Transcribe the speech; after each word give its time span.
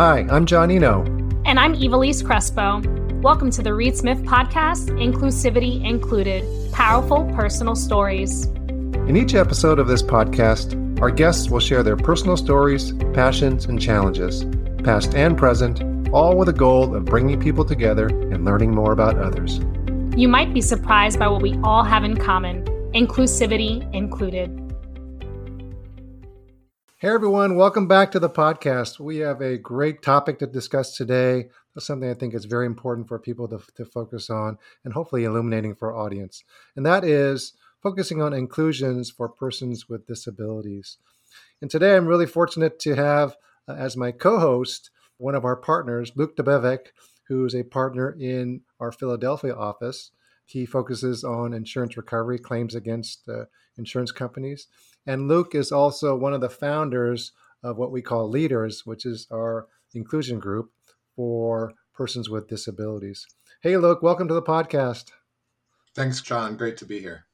Hi, 0.00 0.26
I'm 0.30 0.46
John 0.46 0.70
Iino. 0.70 1.04
And 1.44 1.60
I'm 1.60 1.74
Evelise 1.74 2.24
Crespo. 2.24 2.80
Welcome 3.20 3.50
to 3.50 3.60
the 3.60 3.74
Reed 3.74 3.94
Smith 3.94 4.16
Podcast, 4.22 4.88
Inclusivity 4.92 5.84
Included 5.84 6.42
Powerful 6.72 7.30
Personal 7.34 7.76
Stories. 7.76 8.46
In 8.46 9.14
each 9.14 9.34
episode 9.34 9.78
of 9.78 9.88
this 9.88 10.02
podcast, 10.02 11.02
our 11.02 11.10
guests 11.10 11.50
will 11.50 11.60
share 11.60 11.82
their 11.82 11.98
personal 11.98 12.38
stories, 12.38 12.94
passions, 13.12 13.66
and 13.66 13.78
challenges, 13.78 14.46
past 14.84 15.14
and 15.14 15.36
present, 15.36 15.82
all 16.14 16.34
with 16.34 16.48
a 16.48 16.54
goal 16.54 16.96
of 16.96 17.04
bringing 17.04 17.38
people 17.38 17.66
together 17.66 18.06
and 18.06 18.42
learning 18.42 18.74
more 18.74 18.92
about 18.92 19.18
others. 19.18 19.60
You 20.16 20.28
might 20.28 20.54
be 20.54 20.62
surprised 20.62 21.18
by 21.18 21.28
what 21.28 21.42
we 21.42 21.58
all 21.62 21.84
have 21.84 22.04
in 22.04 22.16
common, 22.16 22.64
inclusivity 22.94 23.86
included. 23.94 24.59
Hey 27.00 27.08
everyone, 27.08 27.56
welcome 27.56 27.88
back 27.88 28.10
to 28.10 28.18
the 28.18 28.28
podcast. 28.28 29.00
We 29.00 29.16
have 29.20 29.40
a 29.40 29.56
great 29.56 30.02
topic 30.02 30.38
to 30.40 30.46
discuss 30.46 30.94
today. 30.94 31.48
Something 31.78 32.10
I 32.10 32.12
think 32.12 32.34
is 32.34 32.44
very 32.44 32.66
important 32.66 33.08
for 33.08 33.18
people 33.18 33.48
to, 33.48 33.58
to 33.76 33.86
focus 33.86 34.28
on 34.28 34.58
and 34.84 34.92
hopefully 34.92 35.24
illuminating 35.24 35.74
for 35.74 35.94
our 35.94 35.98
audience. 35.98 36.44
And 36.76 36.84
that 36.84 37.02
is 37.02 37.54
focusing 37.82 38.20
on 38.20 38.34
inclusions 38.34 39.10
for 39.10 39.30
persons 39.30 39.88
with 39.88 40.06
disabilities. 40.06 40.98
And 41.62 41.70
today 41.70 41.96
I'm 41.96 42.04
really 42.04 42.26
fortunate 42.26 42.78
to 42.80 42.96
have 42.96 43.34
uh, 43.66 43.72
as 43.72 43.96
my 43.96 44.12
co 44.12 44.38
host 44.38 44.90
one 45.16 45.34
of 45.34 45.46
our 45.46 45.56
partners, 45.56 46.12
Luke 46.16 46.36
Debevec, 46.36 46.88
who 47.28 47.46
is 47.46 47.54
a 47.54 47.62
partner 47.64 48.14
in 48.20 48.60
our 48.78 48.92
Philadelphia 48.92 49.54
office. 49.54 50.10
He 50.50 50.66
focuses 50.66 51.22
on 51.22 51.54
insurance 51.54 51.96
recovery 51.96 52.38
claims 52.38 52.74
against 52.74 53.28
uh, 53.28 53.44
insurance 53.78 54.10
companies. 54.10 54.66
And 55.06 55.28
Luke 55.28 55.54
is 55.54 55.70
also 55.70 56.16
one 56.16 56.34
of 56.34 56.40
the 56.40 56.50
founders 56.50 57.30
of 57.62 57.76
what 57.76 57.92
we 57.92 58.02
call 58.02 58.28
Leaders, 58.28 58.84
which 58.84 59.06
is 59.06 59.28
our 59.32 59.68
inclusion 59.94 60.40
group 60.40 60.72
for 61.14 61.74
persons 61.94 62.28
with 62.28 62.48
disabilities. 62.48 63.28
Hey, 63.62 63.76
Luke, 63.76 64.02
welcome 64.02 64.26
to 64.26 64.34
the 64.34 64.42
podcast. 64.42 65.12
Thanks, 65.94 66.20
John. 66.20 66.56
Great 66.56 66.76
to 66.78 66.84
be 66.84 66.98
here. 66.98 67.26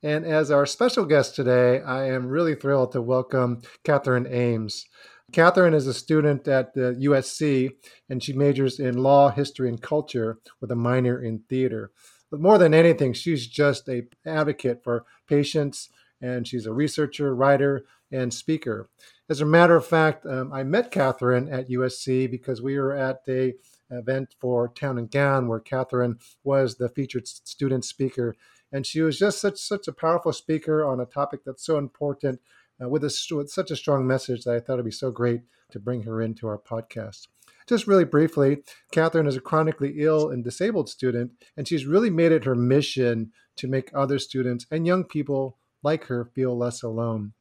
And 0.00 0.24
as 0.24 0.52
our 0.52 0.64
special 0.64 1.04
guest 1.04 1.34
today, 1.34 1.80
I 1.80 2.08
am 2.10 2.28
really 2.28 2.54
thrilled 2.54 2.92
to 2.92 3.02
welcome 3.02 3.62
Catherine 3.82 4.26
Ames. 4.28 4.84
Catherine 5.32 5.74
is 5.74 5.88
a 5.88 5.94
student 5.94 6.46
at 6.46 6.74
the 6.74 6.96
USC, 7.06 7.70
and 8.08 8.22
she 8.22 8.32
majors 8.32 8.78
in 8.78 9.02
law, 9.02 9.30
history, 9.30 9.68
and 9.68 9.82
culture 9.82 10.38
with 10.60 10.70
a 10.70 10.76
minor 10.76 11.20
in 11.20 11.40
theater. 11.48 11.90
But 12.32 12.40
more 12.40 12.56
than 12.56 12.72
anything, 12.72 13.12
she's 13.12 13.46
just 13.46 13.90
a 13.90 14.06
advocate 14.24 14.82
for 14.82 15.04
patients 15.28 15.90
and 16.18 16.48
she's 16.48 16.64
a 16.64 16.72
researcher, 16.72 17.34
writer, 17.34 17.84
and 18.10 18.32
speaker. 18.32 18.88
As 19.28 19.42
a 19.42 19.46
matter 19.46 19.76
of 19.76 19.84
fact, 19.84 20.24
um, 20.24 20.50
I 20.50 20.62
met 20.62 20.90
Catherine 20.90 21.52
at 21.52 21.68
USC 21.68 22.30
because 22.30 22.62
we 22.62 22.78
were 22.78 22.96
at 22.96 23.20
a 23.28 23.52
event 23.90 24.34
for 24.40 24.68
Town 24.68 24.96
and 24.96 25.10
Gown 25.10 25.46
where 25.46 25.60
Catherine 25.60 26.18
was 26.42 26.76
the 26.76 26.88
featured 26.88 27.28
student 27.28 27.84
speaker, 27.84 28.34
and 28.72 28.86
she 28.86 29.02
was 29.02 29.18
just 29.18 29.38
such 29.38 29.58
such 29.58 29.86
a 29.86 29.92
powerful 29.92 30.32
speaker 30.32 30.86
on 30.86 31.00
a 31.00 31.04
topic 31.04 31.40
that's 31.44 31.66
so 31.66 31.76
important 31.76 32.40
uh, 32.82 32.88
with, 32.88 33.04
a, 33.04 33.34
with 33.34 33.50
such 33.50 33.70
a 33.70 33.76
strong 33.76 34.06
message 34.06 34.44
that 34.44 34.54
I 34.54 34.60
thought 34.60 34.74
it'd 34.74 34.86
be 34.86 34.90
so 34.90 35.10
great 35.10 35.42
to 35.70 35.78
bring 35.78 36.04
her 36.04 36.22
into 36.22 36.46
our 36.46 36.58
podcast. 36.58 37.26
Just 37.68 37.86
really 37.86 38.04
briefly, 38.04 38.62
Catherine 38.90 39.26
is 39.26 39.36
a 39.36 39.40
chronically 39.40 39.94
ill 39.98 40.30
and 40.30 40.42
disabled 40.42 40.88
student, 40.88 41.32
and 41.56 41.66
she's 41.66 41.86
really 41.86 42.10
made 42.10 42.32
it 42.32 42.44
her 42.44 42.54
mission 42.54 43.32
to 43.56 43.68
make 43.68 43.90
other 43.94 44.18
students 44.18 44.66
and 44.70 44.86
young 44.86 45.04
people 45.04 45.58
like 45.82 46.04
her 46.04 46.24
feel 46.24 46.56
less 46.56 46.82
alone. 46.82 47.32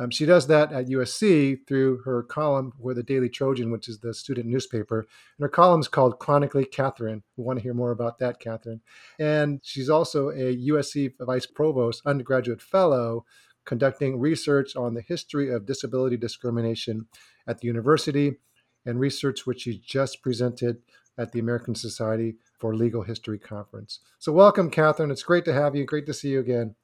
Um, 0.00 0.10
she 0.10 0.26
does 0.26 0.46
that 0.46 0.72
at 0.72 0.86
USC 0.86 1.66
through 1.66 2.02
her 2.04 2.22
column 2.22 2.72
for 2.80 2.94
the 2.94 3.02
Daily 3.02 3.28
Trojan, 3.28 3.72
which 3.72 3.88
is 3.88 3.98
the 3.98 4.14
student 4.14 4.46
newspaper. 4.46 5.00
And 5.00 5.42
her 5.42 5.48
column 5.48 5.80
is 5.80 5.88
called 5.88 6.20
Chronically 6.20 6.64
Catherine. 6.64 7.24
We 7.36 7.42
want 7.42 7.58
to 7.58 7.62
hear 7.64 7.74
more 7.74 7.90
about 7.90 8.20
that, 8.20 8.38
Catherine. 8.38 8.80
And 9.18 9.60
she's 9.64 9.90
also 9.90 10.28
a 10.30 10.56
USC 10.68 11.14
Vice 11.20 11.46
Provost 11.46 12.02
undergraduate 12.06 12.62
fellow 12.62 13.24
conducting 13.64 14.20
research 14.20 14.76
on 14.76 14.94
the 14.94 15.02
history 15.02 15.52
of 15.52 15.66
disability 15.66 16.16
discrimination 16.16 17.06
at 17.46 17.58
the 17.58 17.66
university 17.66 18.36
and 18.84 19.00
research 19.00 19.46
which 19.46 19.62
she 19.62 19.78
just 19.78 20.22
presented 20.22 20.78
at 21.16 21.32
the 21.32 21.40
American 21.40 21.74
Society 21.74 22.36
for 22.58 22.74
Legal 22.74 23.02
History 23.02 23.38
Conference. 23.38 24.00
So, 24.18 24.32
welcome, 24.32 24.70
Catherine. 24.70 25.10
It's 25.10 25.22
great 25.22 25.44
to 25.46 25.52
have 25.52 25.74
you. 25.74 25.84
Great 25.84 26.06
to 26.06 26.14
see 26.14 26.28
you 26.28 26.40
again. 26.40 26.74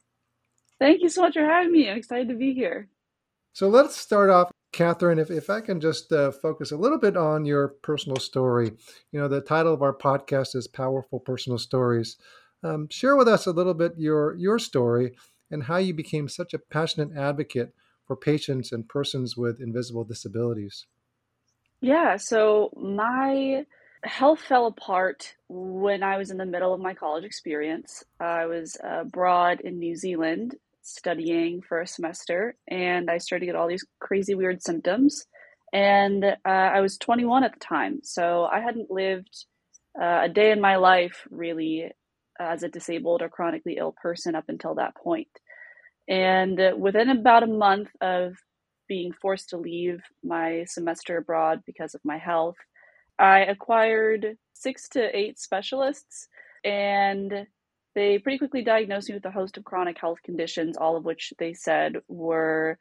Thank 0.78 1.02
you 1.02 1.08
so 1.08 1.22
much 1.22 1.34
for 1.34 1.44
having 1.44 1.72
me. 1.72 1.88
I'm 1.88 1.96
excited 1.96 2.28
to 2.28 2.34
be 2.34 2.52
here. 2.52 2.88
So 3.54 3.68
let's 3.68 3.96
start 3.96 4.30
off, 4.30 4.50
Catherine, 4.72 5.20
if, 5.20 5.30
if 5.30 5.48
I 5.48 5.60
can 5.60 5.80
just 5.80 6.12
uh, 6.12 6.32
focus 6.32 6.72
a 6.72 6.76
little 6.76 6.98
bit 6.98 7.16
on 7.16 7.44
your 7.44 7.68
personal 7.68 8.16
story. 8.16 8.72
You 9.12 9.20
know, 9.20 9.28
the 9.28 9.40
title 9.40 9.72
of 9.72 9.80
our 9.80 9.94
podcast 9.96 10.56
is 10.56 10.66
Powerful 10.66 11.20
Personal 11.20 11.58
Stories. 11.58 12.16
Um, 12.64 12.88
share 12.90 13.14
with 13.14 13.28
us 13.28 13.46
a 13.46 13.52
little 13.52 13.74
bit 13.74 13.92
your, 13.96 14.34
your 14.34 14.58
story 14.58 15.12
and 15.52 15.62
how 15.62 15.76
you 15.76 15.94
became 15.94 16.28
such 16.28 16.52
a 16.52 16.58
passionate 16.58 17.16
advocate 17.16 17.72
for 18.04 18.16
patients 18.16 18.72
and 18.72 18.88
persons 18.88 19.36
with 19.36 19.60
invisible 19.60 20.02
disabilities. 20.02 20.86
Yeah, 21.84 22.16
so 22.16 22.70
my 22.80 23.66
health 24.04 24.40
fell 24.40 24.64
apart 24.64 25.34
when 25.50 26.02
I 26.02 26.16
was 26.16 26.30
in 26.30 26.38
the 26.38 26.46
middle 26.46 26.72
of 26.72 26.80
my 26.80 26.94
college 26.94 27.24
experience. 27.24 28.02
I 28.18 28.46
was 28.46 28.78
abroad 28.82 29.60
in 29.60 29.80
New 29.80 29.94
Zealand 29.94 30.54
studying 30.80 31.60
for 31.60 31.82
a 31.82 31.86
semester 31.86 32.56
and 32.66 33.10
I 33.10 33.18
started 33.18 33.40
to 33.40 33.46
get 33.52 33.54
all 33.54 33.68
these 33.68 33.84
crazy 34.00 34.34
weird 34.34 34.62
symptoms. 34.62 35.26
And 35.74 36.24
uh, 36.24 36.48
I 36.48 36.80
was 36.80 36.96
21 36.96 37.44
at 37.44 37.52
the 37.52 37.60
time, 37.60 38.00
so 38.02 38.44
I 38.50 38.60
hadn't 38.60 38.90
lived 38.90 39.44
uh, 40.00 40.20
a 40.22 40.28
day 40.30 40.52
in 40.52 40.62
my 40.62 40.76
life 40.76 41.28
really 41.30 41.90
as 42.40 42.62
a 42.62 42.70
disabled 42.70 43.20
or 43.20 43.28
chronically 43.28 43.76
ill 43.76 43.94
person 44.00 44.34
up 44.34 44.44
until 44.48 44.76
that 44.76 44.96
point. 44.96 45.28
And 46.08 46.58
within 46.78 47.10
about 47.10 47.42
a 47.42 47.46
month 47.46 47.90
of 48.00 48.36
being 48.88 49.12
forced 49.12 49.50
to 49.50 49.56
leave 49.56 50.00
my 50.22 50.64
semester 50.66 51.18
abroad 51.18 51.62
because 51.66 51.94
of 51.94 52.00
my 52.04 52.18
health, 52.18 52.56
I 53.18 53.40
acquired 53.40 54.36
six 54.54 54.88
to 54.90 55.16
eight 55.16 55.38
specialists 55.38 56.28
and 56.64 57.46
they 57.94 58.18
pretty 58.18 58.38
quickly 58.38 58.62
diagnosed 58.62 59.08
me 59.08 59.14
with 59.14 59.24
a 59.24 59.30
host 59.30 59.56
of 59.56 59.64
chronic 59.64 59.98
health 60.00 60.18
conditions, 60.24 60.76
all 60.76 60.96
of 60.96 61.04
which 61.04 61.32
they 61.38 61.54
said 61.54 61.96
were 62.08 62.76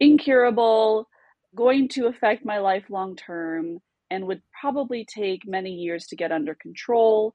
incurable, 0.00 1.08
going 1.54 1.88
to 1.88 2.06
affect 2.06 2.44
my 2.44 2.58
life 2.58 2.84
long 2.90 3.16
term, 3.16 3.78
and 4.10 4.26
would 4.26 4.42
probably 4.60 5.06
take 5.06 5.46
many 5.46 5.70
years 5.70 6.06
to 6.06 6.16
get 6.16 6.32
under 6.32 6.54
control, 6.54 7.34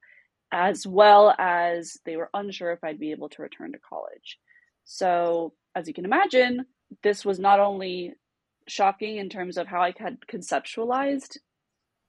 as 0.52 0.86
well 0.86 1.34
as 1.40 1.98
they 2.06 2.16
were 2.18 2.30
unsure 2.34 2.72
if 2.72 2.84
I'd 2.84 3.00
be 3.00 3.12
able 3.12 3.30
to 3.30 3.42
return 3.42 3.72
to 3.72 3.80
college. 3.80 4.38
So, 4.86 5.54
as 5.76 5.88
you 5.88 5.94
can 5.94 6.06
imagine, 6.06 6.66
this 7.04 7.26
was 7.26 7.40
not 7.40 7.60
only 7.60 8.14
shocking 8.68 9.18
in 9.18 9.30
terms 9.30 9.58
of 9.58 9.68
how 9.68 9.82
I 9.82 9.94
had 9.98 10.20
conceptualized 10.32 11.38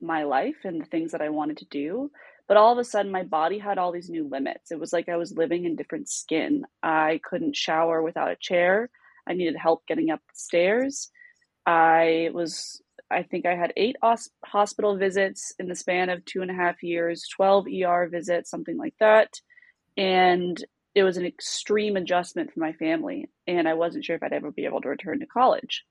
my 0.00 0.25
life 0.25 0.65
and 0.65 0.81
the 0.81 0.87
things 0.87 1.12
that 1.12 1.22
I 1.22 1.28
wanted 1.28 1.59
to 1.59 1.66
do, 1.66 2.11
but 2.49 2.56
all 2.56 2.72
of 2.72 2.78
a 2.78 2.84
sudden, 2.84 3.12
my 3.12 3.25
body 3.25 3.59
had 3.59 3.77
all 3.77 3.93
these 3.93 4.09
new 4.09 4.27
limits. 4.27 4.71
It 4.71 4.81
was 4.81 4.93
like 4.93 5.09
I 5.09 5.17
was 5.17 5.37
living 5.37 5.67
in 5.67 5.77
different 5.77 6.09
skin. 6.09 6.65
I 6.83 7.21
couldn't 7.22 7.56
shower 7.56 8.03
without 8.03 8.31
a 8.31 8.37
chair. 8.37 8.88
I 9.27 9.34
needed 9.34 9.56
help 9.56 9.87
getting 9.87 10.11
up 10.11 10.21
the 10.21 10.34
stairs. 10.34 11.11
I 11.67 12.31
was, 12.33 12.81
I 13.11 13.22
think 13.22 13.44
I 13.44 13.55
had 13.55 13.75
eight 13.77 13.97
hospital 14.47 14.97
visits 14.97 15.53
in 15.59 15.69
the 15.69 15.75
span 15.75 16.09
of 16.09 16.25
two 16.25 16.41
and 16.41 16.50
a 16.50 16.55
half 16.55 16.83
years, 16.83 17.28
12 17.37 17.67
ER 17.84 18.09
visits, 18.11 18.50
something 18.50 18.78
like 18.78 18.94
that. 18.99 19.28
And 19.99 20.64
it 20.99 21.05
was 21.05 21.17
an 21.17 21.27
extreme 21.27 21.97
adjustment 21.97 22.53
for 22.53 22.61
my 22.61 22.73
family. 22.73 23.31
And 23.47 23.69
I 23.69 23.75
wasn't 23.75 24.05
sure 24.05 24.17
if 24.17 24.23
I'd 24.23 24.33
ever 24.33 24.50
be 24.50 24.65
able 24.65 24.81
to 24.83 24.89
return 24.89 25.21
to 25.21 25.27
college. 25.27 25.85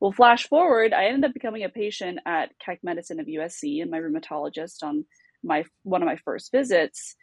Well, 0.00 0.12
flash 0.12 0.48
forward, 0.48 0.92
I 0.92 1.06
ended 1.06 1.28
up 1.28 1.34
becoming 1.34 1.64
a 1.64 1.68
patient 1.68 2.20
at 2.26 2.50
Keck 2.64 2.80
Medicine 2.82 3.20
of 3.20 3.26
USC, 3.26 3.82
and 3.82 3.90
my 3.90 3.98
rheumatologist 3.98 4.82
on 4.82 5.04
my 5.42 5.64
one 5.82 6.02
of 6.02 6.06
my 6.06 6.16
first 6.16 6.52
visits 6.52 7.16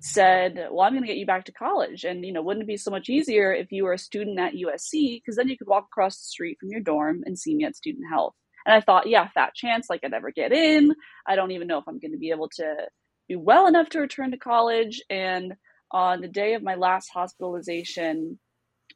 said, 0.00 0.68
"Well, 0.70 0.86
I'm 0.86 0.92
going 0.92 1.02
to 1.02 1.08
get 1.08 1.18
you 1.18 1.26
back 1.26 1.44
to 1.46 1.52
college, 1.52 2.04
and 2.04 2.24
you 2.24 2.32
know, 2.32 2.42
wouldn't 2.42 2.64
it 2.64 2.68
be 2.68 2.76
so 2.78 2.90
much 2.90 3.10
easier 3.10 3.52
if 3.52 3.70
you 3.70 3.84
were 3.84 3.92
a 3.92 3.98
student 3.98 4.38
at 4.38 4.54
USC? 4.54 5.16
Because 5.16 5.36
then 5.36 5.48
you 5.48 5.58
could 5.58 5.68
walk 5.68 5.84
across 5.84 6.18
the 6.18 6.24
street 6.24 6.56
from 6.58 6.70
your 6.70 6.80
dorm 6.80 7.22
and 7.26 7.38
see 7.38 7.54
me 7.54 7.64
at 7.64 7.76
Student 7.76 8.04
Health." 8.10 8.34
And 8.64 8.74
I 8.74 8.80
thought, 8.80 9.08
yeah, 9.08 9.28
fat 9.34 9.54
chance, 9.54 9.88
like 9.90 10.00
I'd 10.04 10.14
ever 10.14 10.30
get 10.30 10.52
in. 10.52 10.94
I 11.26 11.36
don't 11.36 11.50
even 11.50 11.66
know 11.66 11.78
if 11.78 11.84
I'm 11.88 11.98
going 11.98 12.12
to 12.12 12.18
be 12.18 12.30
able 12.30 12.48
to 12.56 12.86
be 13.28 13.36
well 13.36 13.66
enough 13.66 13.88
to 13.90 14.00
return 14.00 14.30
to 14.30 14.38
college. 14.38 15.02
And 15.10 15.54
on 15.92 16.20
the 16.20 16.28
day 16.28 16.54
of 16.54 16.62
my 16.62 16.74
last 16.74 17.10
hospitalization, 17.12 18.38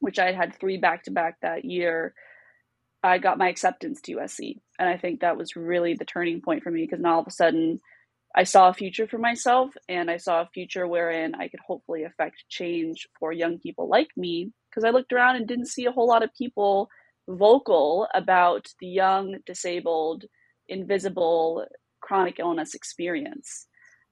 which 0.01 0.19
I 0.19 0.27
had 0.27 0.35
had 0.35 0.55
three 0.59 0.79
back 0.79 1.05
to 1.05 1.11
back 1.11 1.37
that 1.43 1.65
year, 1.65 2.15
I 3.03 3.19
got 3.19 3.39
my 3.39 3.49
acceptance 3.49 4.01
to 4.03 4.17
USC. 4.17 4.57
And 4.79 4.89
I 4.89 4.97
think 4.97 5.21
that 5.21 5.37
was 5.37 5.57
really 5.57 5.95
the 5.95 6.05
turning 6.05 6.41
point 6.41 6.63
for 6.63 6.71
me 6.71 6.83
because 6.83 7.01
now 7.01 7.15
all 7.15 7.21
of 7.21 7.27
a 7.27 7.31
sudden 7.31 7.81
I 8.35 8.45
saw 8.45 8.69
a 8.69 8.75
future 8.75 9.07
for 9.07 9.19
myself 9.19 9.71
and 9.89 10.11
I 10.11 10.17
saw 10.17 10.43
a 10.43 10.49
future 10.53 10.87
wherein 10.87 11.35
I 11.35 11.49
could 11.49 11.61
hopefully 11.67 12.05
affect 12.05 12.45
change 12.49 13.07
for 13.19 13.33
young 13.33 13.59
people 13.59 13.89
like 13.89 14.09
me 14.17 14.53
because 14.71 14.85
I 14.85 14.91
looked 14.91 15.13
around 15.13 15.37
and 15.37 15.47
didn't 15.47 15.69
see 15.69 15.87
a 15.87 15.93
whole 15.93 16.09
lot 16.09 16.23
of 16.23 16.35
people 16.35 16.89
vocal 17.29 18.09
about 18.15 18.67
the 18.81 18.89
young, 18.89 19.39
disabled, 19.47 20.25
invisible 20.69 21.65
chronic 22.01 22.39
illness 22.39 22.75
experience. 22.75 23.67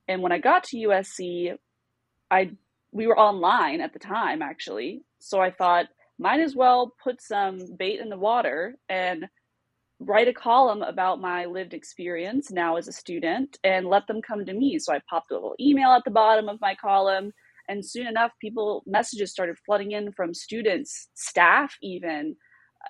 And 0.08 0.22
when 0.22 0.32
I 0.32 0.38
got 0.38 0.64
to 0.64 0.76
USC, 0.76 1.56
I 2.30 2.50
we 2.94 3.06
were 3.06 3.18
online 3.18 3.80
at 3.80 3.92
the 3.92 3.98
time 3.98 4.40
actually. 4.40 5.02
So 5.18 5.40
I 5.40 5.50
thought 5.50 5.86
might 6.18 6.40
as 6.40 6.54
well 6.54 6.94
put 7.02 7.20
some 7.20 7.58
bait 7.76 8.00
in 8.00 8.08
the 8.08 8.16
water 8.16 8.76
and 8.88 9.26
write 9.98 10.28
a 10.28 10.32
column 10.32 10.82
about 10.82 11.20
my 11.20 11.44
lived 11.44 11.74
experience 11.74 12.50
now 12.50 12.76
as 12.76 12.88
a 12.88 12.92
student 12.92 13.58
and 13.64 13.86
let 13.86 14.06
them 14.06 14.22
come 14.22 14.44
to 14.44 14.54
me. 14.54 14.78
So 14.78 14.94
I 14.94 15.00
popped 15.10 15.32
a 15.32 15.34
little 15.34 15.56
email 15.60 15.90
at 15.90 16.04
the 16.04 16.10
bottom 16.10 16.48
of 16.48 16.60
my 16.60 16.76
column 16.76 17.32
and 17.68 17.84
soon 17.84 18.06
enough 18.06 18.30
people 18.40 18.84
messages 18.86 19.32
started 19.32 19.56
flooding 19.66 19.92
in 19.92 20.12
from 20.12 20.32
students, 20.32 21.08
staff 21.14 21.74
even 21.82 22.36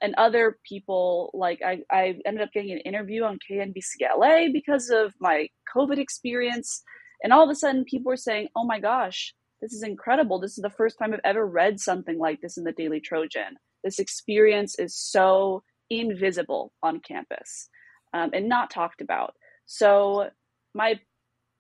and 0.02 0.14
other 0.16 0.58
people 0.68 1.30
like 1.32 1.60
I, 1.64 1.78
I 1.90 2.16
ended 2.26 2.42
up 2.42 2.52
getting 2.52 2.72
an 2.72 2.78
interview 2.78 3.22
on 3.22 3.38
KNBC 3.48 4.00
LA 4.18 4.52
because 4.52 4.90
of 4.90 5.14
my 5.20 5.48
COVID 5.74 5.98
experience. 5.98 6.82
And 7.22 7.32
all 7.32 7.44
of 7.44 7.50
a 7.50 7.54
sudden 7.54 7.84
people 7.84 8.10
were 8.10 8.16
saying, 8.16 8.48
Oh 8.56 8.64
my 8.64 8.80
gosh, 8.80 9.32
this 9.64 9.72
is 9.72 9.82
incredible. 9.82 10.38
This 10.38 10.58
is 10.58 10.62
the 10.62 10.68
first 10.68 10.98
time 10.98 11.14
I've 11.14 11.20
ever 11.24 11.46
read 11.46 11.80
something 11.80 12.18
like 12.18 12.42
this 12.42 12.58
in 12.58 12.64
the 12.64 12.72
Daily 12.72 13.00
Trojan. 13.00 13.56
This 13.82 13.98
experience 13.98 14.78
is 14.78 14.94
so 14.94 15.62
invisible 15.88 16.72
on 16.82 17.00
campus 17.00 17.70
um, 18.12 18.30
and 18.34 18.46
not 18.46 18.70
talked 18.70 19.00
about. 19.00 19.34
So 19.64 20.28
my 20.74 21.00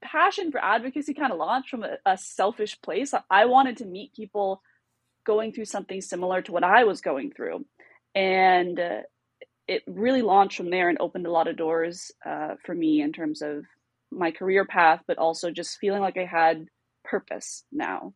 passion 0.02 0.52
for 0.52 0.62
advocacy 0.62 1.14
kind 1.14 1.32
of 1.32 1.38
launched 1.38 1.70
from 1.70 1.82
a, 1.82 1.96
a 2.04 2.18
selfish 2.18 2.78
place. 2.82 3.14
I 3.30 3.46
wanted 3.46 3.78
to 3.78 3.86
meet 3.86 4.12
people 4.12 4.60
going 5.24 5.54
through 5.54 5.64
something 5.64 6.02
similar 6.02 6.42
to 6.42 6.52
what 6.52 6.62
I 6.62 6.84
was 6.84 7.00
going 7.00 7.32
through 7.32 7.64
and 8.14 8.78
uh, 8.78 9.00
it 9.66 9.82
really 9.86 10.20
launched 10.20 10.58
from 10.58 10.70
there 10.70 10.90
and 10.90 10.98
opened 11.00 11.26
a 11.26 11.32
lot 11.32 11.48
of 11.48 11.56
doors 11.56 12.12
uh, 12.24 12.56
for 12.64 12.74
me 12.74 13.00
in 13.00 13.12
terms 13.12 13.40
of 13.40 13.64
my 14.10 14.30
career 14.30 14.66
path, 14.66 15.00
but 15.08 15.16
also 15.16 15.50
just 15.50 15.78
feeling 15.78 16.02
like 16.02 16.18
I 16.18 16.26
had 16.26 16.66
purpose 17.04 17.64
now. 17.72 18.14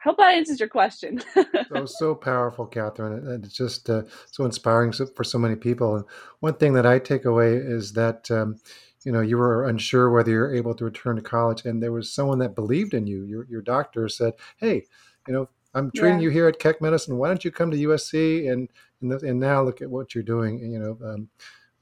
I 0.00 0.08
hope 0.08 0.18
that 0.18 0.36
answers 0.36 0.60
your 0.60 0.68
question. 0.68 1.20
that 1.34 1.70
was 1.70 1.98
so 1.98 2.14
powerful, 2.14 2.66
Catherine, 2.66 3.14
and 3.28 3.44
it's 3.44 3.56
just 3.56 3.90
uh, 3.90 4.02
so 4.30 4.44
inspiring 4.44 4.92
for 4.92 5.24
so 5.24 5.38
many 5.38 5.56
people. 5.56 5.96
And 5.96 6.04
one 6.40 6.54
thing 6.54 6.72
that 6.74 6.86
I 6.86 6.98
take 6.98 7.24
away 7.24 7.54
is 7.54 7.92
that. 7.94 8.30
Um, 8.30 8.56
you 9.04 9.12
know, 9.12 9.20
you 9.20 9.38
were 9.38 9.68
unsure 9.68 10.10
whether 10.10 10.30
you're 10.30 10.54
able 10.54 10.74
to 10.74 10.84
return 10.84 11.16
to 11.16 11.22
college, 11.22 11.64
and 11.64 11.80
there 11.80 11.92
was 11.92 12.12
someone 12.12 12.40
that 12.40 12.56
believed 12.56 12.94
in 12.94 13.06
you. 13.06 13.22
Your 13.24 13.46
your 13.48 13.62
doctor 13.62 14.08
said, 14.08 14.34
"Hey, 14.56 14.84
you 15.26 15.32
know, 15.32 15.48
I'm 15.74 15.90
treating 15.92 16.18
yeah. 16.18 16.24
you 16.24 16.30
here 16.30 16.48
at 16.48 16.58
Keck 16.58 16.80
Medicine. 16.80 17.16
Why 17.16 17.28
don't 17.28 17.44
you 17.44 17.50
come 17.50 17.70
to 17.70 17.76
USC 17.76 18.50
and 18.50 18.68
and, 19.00 19.12
the, 19.12 19.18
and 19.18 19.38
now 19.38 19.62
look 19.62 19.80
at 19.80 19.90
what 19.90 20.14
you're 20.14 20.24
doing. 20.24 20.58
You 20.58 20.78
know, 20.78 20.98
um, 21.04 21.28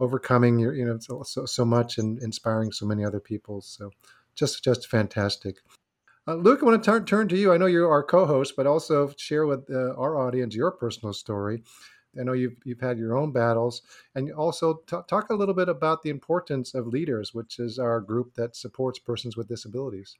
overcoming 0.00 0.59
your 0.59 0.75
you 0.75 0.85
know 0.85 0.99
so, 0.99 1.23
so, 1.23 1.47
so 1.47 1.64
much 1.64 1.99
and 1.99 2.23
inspiring 2.23 2.73
so 2.73 2.87
many 2.87 3.05
other 3.05 3.20
people. 3.20 3.61
So 3.61 3.91
just 4.35 4.62
just 4.62 4.88
fantastic. 4.88 5.56
Uh, 6.28 6.34
Luke, 6.34 6.61
I 6.62 6.67
want 6.67 6.82
to 6.82 6.90
turn 6.90 7.05
turn 7.05 7.28
to 7.28 7.37
you. 7.37 7.52
I 7.52 7.56
know 7.56 7.67
you're 7.67 7.90
our 7.90 8.02
co-host, 8.02 8.55
but 8.56 8.67
also 8.67 9.12
share 9.17 9.46
with 9.46 9.70
uh, 9.70 9.94
our 9.94 10.19
audience 10.19 10.55
your 10.55 10.73
personal 10.73 11.12
story. 11.12 11.62
I 12.19 12.25
know 12.25 12.32
you've 12.32 12.56
you've 12.64 12.81
had 12.81 12.99
your 12.99 13.17
own 13.17 13.32
battles, 13.32 13.82
and 14.14 14.32
also 14.32 14.82
t- 14.87 14.96
talk 15.08 15.31
a 15.31 15.34
little 15.34 15.55
bit 15.55 15.69
about 15.69 16.02
the 16.02 16.11
importance 16.11 16.75
of 16.75 16.87
leaders, 16.87 17.34
which 17.34 17.58
is 17.58 17.78
our 17.78 18.00
group 18.00 18.34
that 18.34 18.56
supports 18.56 18.99
persons 18.99 19.37
with 19.37 19.49
disabilities. 19.49 20.17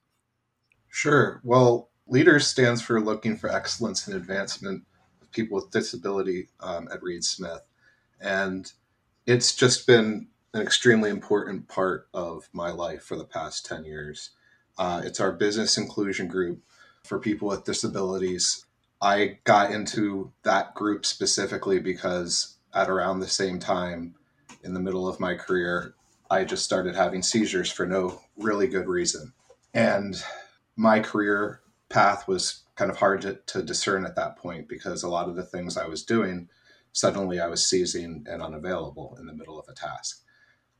Sure. 0.89 1.41
Well, 1.43 1.89
Leaders 2.09 2.47
stands 2.47 2.81
for 2.81 3.01
looking 3.01 3.35
for 3.35 3.53
excellence 3.53 4.07
and 4.07 4.15
advancement 4.15 4.83
of 5.21 5.29
people 5.31 5.55
with 5.55 5.71
disability 5.71 6.47
um, 6.61 6.87
at 6.91 7.03
Reed 7.03 7.23
Smith. 7.23 7.61
And 8.21 8.71
it's 9.25 9.53
just 9.53 9.85
been 9.85 10.27
an 10.53 10.61
extremely 10.61 11.09
important 11.09 11.67
part 11.67 12.07
of 12.13 12.47
my 12.53 12.71
life 12.71 13.03
for 13.03 13.17
the 13.17 13.25
past 13.25 13.65
10 13.65 13.83
years. 13.83 14.31
Uh, 14.77 15.01
it's 15.03 15.19
our 15.19 15.31
business 15.31 15.77
inclusion 15.77 16.27
group 16.27 16.61
for 17.03 17.19
people 17.19 17.47
with 17.47 17.63
disabilities. 17.63 18.65
I 19.01 19.39
got 19.43 19.71
into 19.71 20.31
that 20.43 20.73
group 20.75 21.05
specifically 21.05 21.79
because 21.79 22.57
at 22.73 22.89
around 22.89 23.19
the 23.19 23.27
same 23.27 23.59
time 23.59 24.15
in 24.63 24.73
the 24.73 24.79
middle 24.79 25.07
of 25.07 25.19
my 25.19 25.35
career, 25.35 25.95
I 26.29 26.43
just 26.43 26.65
started 26.65 26.95
having 26.95 27.23
seizures 27.23 27.71
for 27.71 27.85
no 27.85 28.21
really 28.37 28.67
good 28.67 28.87
reason. 28.87 29.33
And 29.73 30.15
my 30.75 30.99
career 30.99 31.61
path 31.89 32.27
was 32.27 32.63
kind 32.75 32.91
of 32.91 32.97
hard 32.97 33.21
to, 33.21 33.39
to 33.47 33.63
discern 33.63 34.05
at 34.05 34.15
that 34.15 34.37
point 34.37 34.67
because 34.67 35.03
a 35.03 35.09
lot 35.09 35.29
of 35.29 35.35
the 35.35 35.45
things 35.45 35.77
I 35.77 35.87
was 35.87 36.03
doing, 36.03 36.49
suddenly 36.91 37.39
I 37.39 37.47
was 37.47 37.65
seizing 37.65 38.25
and 38.29 38.41
unavailable 38.41 39.17
in 39.19 39.25
the 39.25 39.33
middle 39.33 39.59
of 39.59 39.67
a 39.69 39.73
task. 39.73 40.21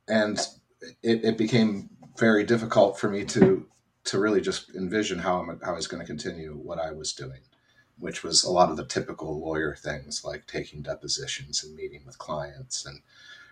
And 0.08 0.40
it, 1.02 1.24
it 1.24 1.38
became 1.38 1.90
very 2.18 2.44
difficult 2.44 3.00
for 3.00 3.10
me 3.10 3.26
to 3.26 3.66
to 4.08 4.20
really 4.20 4.42
just 4.42 4.76
envision 4.76 5.20
how, 5.20 5.40
I'm, 5.40 5.60
I 5.66 5.72
was 5.72 5.88
going 5.88 6.02
to 6.02 6.08
continue 6.08 6.54
what 6.54 6.80
I 6.80 6.92
was 6.92 7.14
doing, 7.14 7.42
which 8.00 8.24
was 8.24 8.44
a 8.44 8.52
lot 8.52 8.70
of 8.70 8.78
the 8.78 8.86
typical 8.86 9.40
lawyer 9.40 9.76
things 9.76 10.24
like 10.26 10.48
taking 10.48 10.82
depositions 10.82 11.64
and 11.64 11.76
meeting 11.76 12.04
with 12.06 12.18
clients 12.18 12.86
and 12.86 13.02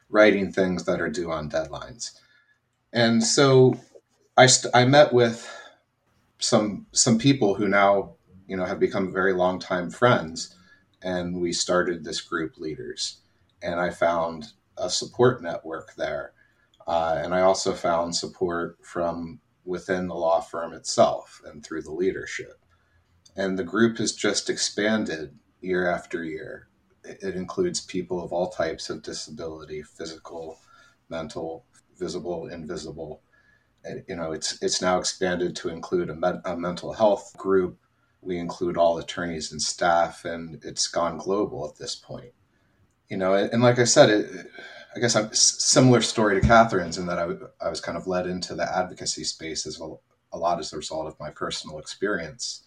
writing 0.09 0.51
things 0.51 0.85
that 0.85 1.01
are 1.01 1.09
due 1.09 1.31
on 1.31 1.49
deadlines. 1.49 2.19
And 2.93 3.23
so 3.23 3.79
I, 4.37 4.47
st- 4.47 4.75
I 4.75 4.85
met 4.85 5.13
with 5.13 5.49
some 6.39 6.85
some 6.91 7.17
people 7.17 7.55
who 7.55 7.67
now 7.67 8.13
you 8.47 8.57
know 8.57 8.65
have 8.65 8.79
become 8.79 9.11
very 9.11 9.33
long 9.33 9.59
time 9.59 9.89
friends 9.89 10.55
and 11.01 11.39
we 11.39 11.53
started 11.53 12.03
this 12.03 12.21
group 12.21 12.57
leaders 12.57 13.17
and 13.61 13.79
i 13.79 13.89
found 13.89 14.47
a 14.77 14.89
support 14.89 15.41
network 15.41 15.95
there 15.95 16.33
uh, 16.87 17.19
and 17.23 17.33
i 17.33 17.41
also 17.41 17.73
found 17.73 18.15
support 18.15 18.77
from 18.83 19.39
within 19.65 20.07
the 20.07 20.15
law 20.15 20.39
firm 20.39 20.73
itself 20.73 21.41
and 21.45 21.63
through 21.63 21.81
the 21.81 21.91
leadership 21.91 22.59
and 23.35 23.57
the 23.57 23.63
group 23.63 23.97
has 23.97 24.13
just 24.13 24.49
expanded 24.49 25.37
year 25.61 25.89
after 25.89 26.23
year 26.23 26.67
it 27.03 27.35
includes 27.35 27.81
people 27.81 28.23
of 28.23 28.31
all 28.31 28.49
types 28.49 28.89
of 28.89 29.03
disability 29.03 29.81
physical 29.81 30.59
mental 31.09 31.65
visible 31.97 32.47
invisible 32.47 33.21
you 34.07 34.15
know, 34.15 34.31
it's 34.31 34.61
it's 34.61 34.81
now 34.81 34.99
expanded 34.99 35.55
to 35.57 35.69
include 35.69 36.09
a, 36.09 36.41
a 36.45 36.57
mental 36.57 36.93
health 36.93 37.35
group. 37.37 37.77
We 38.21 38.37
include 38.37 38.77
all 38.77 38.97
attorneys 38.97 39.51
and 39.51 39.61
staff, 39.61 40.25
and 40.25 40.59
it's 40.63 40.87
gone 40.87 41.17
global 41.17 41.67
at 41.69 41.77
this 41.77 41.95
point. 41.95 42.33
You 43.09 43.17
know, 43.17 43.33
and, 43.33 43.51
and 43.53 43.61
like 43.61 43.77
I 43.77 43.83
said, 43.83 44.09
it, 44.09 44.47
I 44.95 44.99
guess 44.99 45.15
I'm 45.15 45.33
similar 45.33 46.01
story 46.01 46.39
to 46.39 46.47
Catherine's 46.47 46.97
in 46.97 47.05
that 47.07 47.19
I, 47.19 47.65
I 47.65 47.69
was 47.69 47.81
kind 47.81 47.97
of 47.97 48.07
led 48.07 48.27
into 48.27 48.55
the 48.55 48.63
advocacy 48.63 49.25
space 49.25 49.65
as 49.65 49.81
a, 49.81 49.93
a 50.31 50.37
lot 50.37 50.59
as 50.59 50.71
a 50.71 50.77
result 50.77 51.07
of 51.07 51.19
my 51.19 51.29
personal 51.29 51.79
experience. 51.79 52.63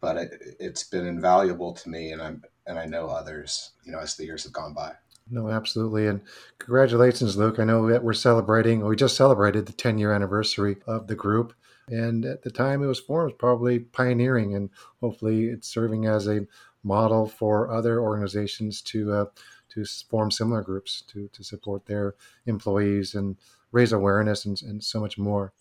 But 0.00 0.16
it, 0.16 0.32
it's 0.58 0.82
been 0.82 1.06
invaluable 1.06 1.72
to 1.74 1.88
me, 1.88 2.10
and 2.10 2.20
I'm 2.20 2.42
and 2.66 2.78
I 2.78 2.86
know 2.86 3.06
others. 3.06 3.70
You 3.84 3.92
know, 3.92 4.00
as 4.00 4.16
the 4.16 4.24
years 4.24 4.42
have 4.44 4.52
gone 4.52 4.74
by. 4.74 4.94
No, 5.30 5.48
absolutely. 5.48 6.08
And 6.08 6.20
congratulations, 6.58 7.36
Luke. 7.36 7.58
I 7.58 7.64
know 7.64 7.88
that 7.88 8.02
we're 8.02 8.12
celebrating, 8.12 8.84
we 8.84 8.96
just 8.96 9.16
celebrated 9.16 9.66
the 9.66 9.72
10 9.72 9.98
year 9.98 10.12
anniversary 10.12 10.76
of 10.86 11.06
the 11.06 11.14
group. 11.14 11.54
And 11.88 12.24
at 12.24 12.42
the 12.42 12.50
time 12.50 12.82
it 12.82 12.86
was 12.86 13.00
formed, 13.00 13.38
probably 13.38 13.78
pioneering, 13.78 14.54
and 14.54 14.70
hopefully 15.00 15.46
it's 15.46 15.68
serving 15.68 16.06
as 16.06 16.26
a 16.26 16.46
model 16.84 17.26
for 17.26 17.70
other 17.70 18.00
organizations 18.00 18.82
to 18.82 19.12
uh, 19.12 19.24
to 19.74 19.84
form 19.84 20.30
similar 20.30 20.62
groups 20.62 21.02
to, 21.12 21.28
to 21.28 21.44
support 21.44 21.86
their 21.86 22.14
employees 22.46 23.14
and 23.14 23.36
raise 23.70 23.92
awareness 23.92 24.44
and, 24.44 24.60
and 24.62 24.84
so 24.84 25.00
much 25.00 25.18
more. 25.18 25.52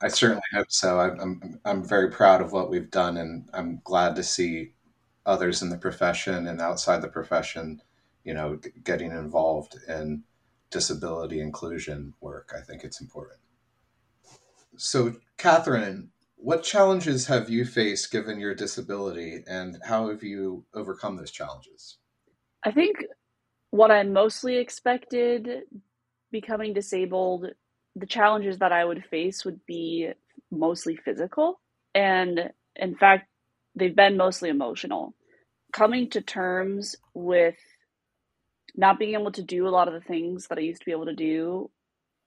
I 0.00 0.08
certainly 0.08 0.42
hope 0.52 0.70
so. 0.70 0.98
I'm, 0.98 1.60
I'm 1.64 1.84
very 1.84 2.10
proud 2.10 2.40
of 2.40 2.52
what 2.52 2.68
we've 2.68 2.90
done, 2.90 3.16
and 3.16 3.48
I'm 3.54 3.80
glad 3.84 4.16
to 4.16 4.24
see 4.24 4.72
others 5.24 5.62
in 5.62 5.68
the 5.70 5.78
profession 5.78 6.48
and 6.48 6.60
outside 6.60 7.02
the 7.02 7.08
profession 7.08 7.80
you 8.24 8.34
know, 8.34 8.58
getting 8.84 9.10
involved 9.10 9.76
in 9.88 10.22
disability 10.70 11.40
inclusion 11.40 12.14
work. 12.20 12.52
I 12.56 12.60
think 12.60 12.84
it's 12.84 13.00
important. 13.00 13.40
So, 14.76 15.16
Catherine, 15.36 16.10
what 16.36 16.62
challenges 16.62 17.26
have 17.26 17.50
you 17.50 17.64
faced 17.64 18.10
given 18.10 18.40
your 18.40 18.54
disability, 18.54 19.44
and 19.46 19.78
how 19.84 20.08
have 20.08 20.22
you 20.22 20.64
overcome 20.74 21.16
those 21.16 21.30
challenges? 21.30 21.98
I 22.64 22.70
think 22.72 22.96
what 23.70 23.90
I 23.90 24.02
mostly 24.04 24.58
expected 24.58 25.48
becoming 26.30 26.72
disabled, 26.74 27.46
the 27.96 28.06
challenges 28.06 28.58
that 28.58 28.72
I 28.72 28.84
would 28.84 29.04
face 29.06 29.44
would 29.44 29.60
be 29.66 30.10
mostly 30.50 30.96
physical. 30.96 31.60
And 31.94 32.50
in 32.76 32.96
fact, 32.96 33.28
they've 33.74 33.94
been 33.96 34.16
mostly 34.16 34.48
emotional. 34.50 35.14
Coming 35.72 36.10
to 36.10 36.20
terms 36.20 36.96
with 37.14 37.56
not 38.74 38.98
being 38.98 39.14
able 39.14 39.32
to 39.32 39.42
do 39.42 39.66
a 39.66 39.70
lot 39.70 39.88
of 39.88 39.94
the 39.94 40.00
things 40.00 40.48
that 40.48 40.58
I 40.58 40.62
used 40.62 40.80
to 40.80 40.86
be 40.86 40.92
able 40.92 41.06
to 41.06 41.14
do, 41.14 41.70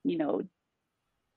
you 0.04 0.18
know, 0.18 0.42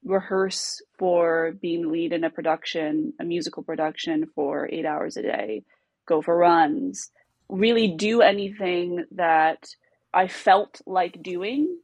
rehearse 0.05 0.83
for 0.99 1.53
being 1.61 1.91
lead 1.91 2.13
in 2.13 2.25
a 2.25 2.31
production, 2.31 3.15
a 3.21 3.25
musical 3.25 3.63
production 3.63 4.27
for 4.35 4.69
eight 4.71 4.87
hours 4.87 5.17
a 5.17 5.23
day, 5.23 5.65
go 6.07 6.23
for 6.23 6.37
runs, 6.37 7.11
really 7.49 7.89
do 7.89 8.23
anything 8.23 9.05
that 9.13 9.69
I 10.13 10.29
felt 10.29 10.81
like 10.87 11.23
doing 11.23 11.79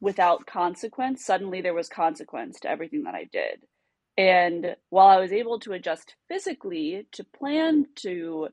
without 0.00 0.46
consequence, 0.46 1.24
suddenly 1.24 1.60
there 1.60 1.74
was 1.74 1.88
consequence 1.88 2.60
to 2.60 2.70
everything 2.70 3.04
that 3.04 3.14
I 3.14 3.24
did. 3.30 3.60
And 4.16 4.76
while 4.90 5.08
I 5.08 5.20
was 5.20 5.32
able 5.32 5.60
to 5.60 5.72
adjust 5.72 6.14
physically 6.28 7.06
to 7.12 7.24
plan 7.24 7.86
to 7.96 8.48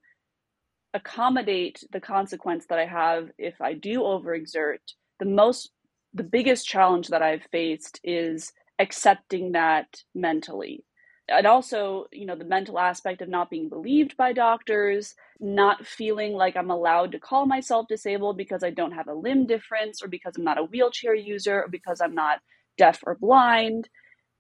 accommodate 0.94 1.84
the 1.92 2.00
consequence 2.00 2.66
that 2.70 2.80
I 2.80 2.86
have 2.86 3.30
if 3.38 3.60
I 3.62 3.74
do 3.74 4.00
overexert, 4.02 4.80
the 5.20 5.26
most 5.26 5.72
the 6.14 6.24
biggest 6.24 6.68
challenge 6.68 7.10
that 7.10 7.22
I've 7.22 7.44
faced 7.52 8.00
is 8.04 8.52
accepting 8.80 9.52
that 9.52 10.04
mentally. 10.16 10.84
And 11.30 11.46
also, 11.46 12.06
you 12.12 12.26
know, 12.26 12.36
the 12.36 12.46
mental 12.46 12.80
aspect 12.80 13.22
of 13.22 13.28
not 13.28 13.50
being 13.50 13.68
believed 13.68 14.16
by 14.16 14.32
doctors, 14.32 15.14
not 15.40 15.86
feeling 15.86 16.34
like 16.34 16.56
I'm 16.56 16.72
allowed 16.72 17.12
to 17.12 17.20
call 17.20 17.46
myself 17.46 17.88
disabled 17.90 18.38
because 18.38 18.64
I 18.64 18.70
don't 18.70 18.94
have 18.94 19.08
a 19.08 19.14
limb 19.14 19.46
difference 19.46 20.02
or 20.02 20.08
because 20.08 20.36
I'm 20.38 20.46
not 20.46 20.58
a 20.60 20.64
wheelchair 20.64 21.14
user 21.14 21.64
or 21.64 21.68
because 21.70 22.00
I'm 22.00 22.16
not 22.16 22.40
deaf 22.78 23.02
or 23.06 23.16
blind. 23.16 23.90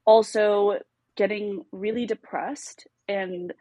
Also, 0.05 0.79
getting 1.17 1.65
really 1.71 2.05
depressed 2.05 2.87
and 3.07 3.53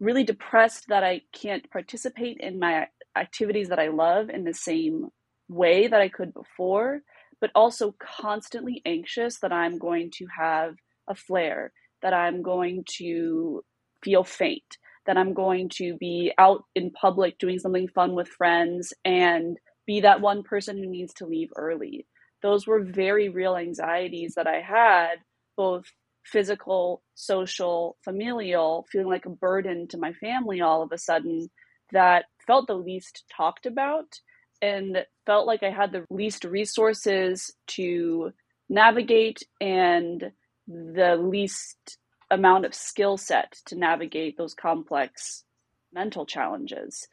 really 0.00 0.24
depressed 0.24 0.86
that 0.88 1.04
I 1.04 1.20
can't 1.32 1.70
participate 1.70 2.38
in 2.40 2.58
my 2.58 2.88
activities 3.16 3.68
that 3.68 3.78
I 3.78 3.88
love 3.88 4.30
in 4.30 4.44
the 4.44 4.54
same 4.54 5.10
way 5.48 5.86
that 5.86 6.00
I 6.00 6.08
could 6.08 6.34
before, 6.34 7.02
but 7.40 7.50
also 7.54 7.94
constantly 8.00 8.82
anxious 8.84 9.38
that 9.40 9.52
I'm 9.52 9.78
going 9.78 10.10
to 10.14 10.26
have 10.36 10.74
a 11.08 11.14
flare, 11.14 11.72
that 12.04 12.14
I'm 12.14 12.42
going 12.42 12.84
to 12.98 13.64
feel 14.04 14.22
faint, 14.22 14.76
that 15.06 15.16
I'm 15.16 15.32
going 15.32 15.70
to 15.70 15.96
be 15.96 16.32
out 16.38 16.62
in 16.76 16.90
public 16.92 17.38
doing 17.38 17.58
something 17.58 17.88
fun 17.88 18.14
with 18.14 18.28
friends 18.28 18.92
and 19.04 19.56
be 19.86 20.02
that 20.02 20.20
one 20.20 20.42
person 20.44 20.76
who 20.76 20.86
needs 20.86 21.14
to 21.14 21.26
leave 21.26 21.48
early. 21.56 22.06
Those 22.42 22.66
were 22.66 22.84
very 22.84 23.30
real 23.30 23.56
anxieties 23.56 24.34
that 24.36 24.46
I 24.46 24.60
had, 24.60 25.16
both 25.56 25.84
physical, 26.24 27.02
social, 27.14 27.96
familial, 28.04 28.86
feeling 28.92 29.08
like 29.08 29.26
a 29.26 29.30
burden 29.30 29.88
to 29.88 29.98
my 29.98 30.12
family 30.12 30.60
all 30.60 30.82
of 30.82 30.92
a 30.92 30.98
sudden 30.98 31.48
that 31.92 32.26
felt 32.46 32.66
the 32.66 32.74
least 32.74 33.24
talked 33.34 33.64
about 33.64 34.20
and 34.60 34.98
felt 35.24 35.46
like 35.46 35.62
I 35.62 35.70
had 35.70 35.92
the 35.92 36.04
least 36.10 36.44
resources 36.44 37.50
to 37.68 38.32
navigate 38.68 39.42
and 39.60 40.32
the 40.66 41.16
least 41.16 41.98
amount 42.30 42.64
of 42.64 42.74
skill 42.74 43.16
set 43.16 43.56
to 43.66 43.76
navigate 43.76 44.36
those 44.36 44.54
complex 44.54 45.44
mental 45.92 46.26
challenges. 46.26 47.06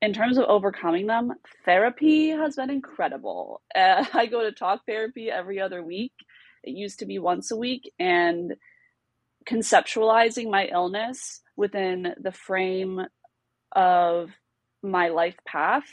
In 0.00 0.12
terms 0.12 0.38
of 0.38 0.44
overcoming 0.44 1.06
them, 1.06 1.32
therapy 1.64 2.28
has 2.28 2.56
been 2.56 2.70
incredible. 2.70 3.62
Uh, 3.74 4.04
I 4.12 4.26
go 4.26 4.42
to 4.42 4.52
talk 4.52 4.86
therapy 4.86 5.30
every 5.30 5.60
other 5.60 5.82
week 5.82 6.12
it 6.64 6.76
used 6.76 6.98
to 7.00 7.06
be 7.06 7.18
once 7.18 7.50
a 7.50 7.56
week. 7.56 7.92
And 7.98 8.54
conceptualizing 9.48 10.50
my 10.50 10.66
illness 10.66 11.40
within 11.56 12.14
the 12.20 12.32
frame 12.32 13.00
of 13.72 14.30
my 14.82 15.08
life 15.08 15.36
path 15.46 15.86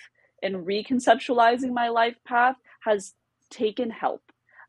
and 0.44 0.68
reconceptualizing 0.68 1.72
my 1.72 1.90
life 1.90 2.18
path 2.28 2.58
has 2.82 3.14
taken 3.50 3.90
help. 3.90 4.22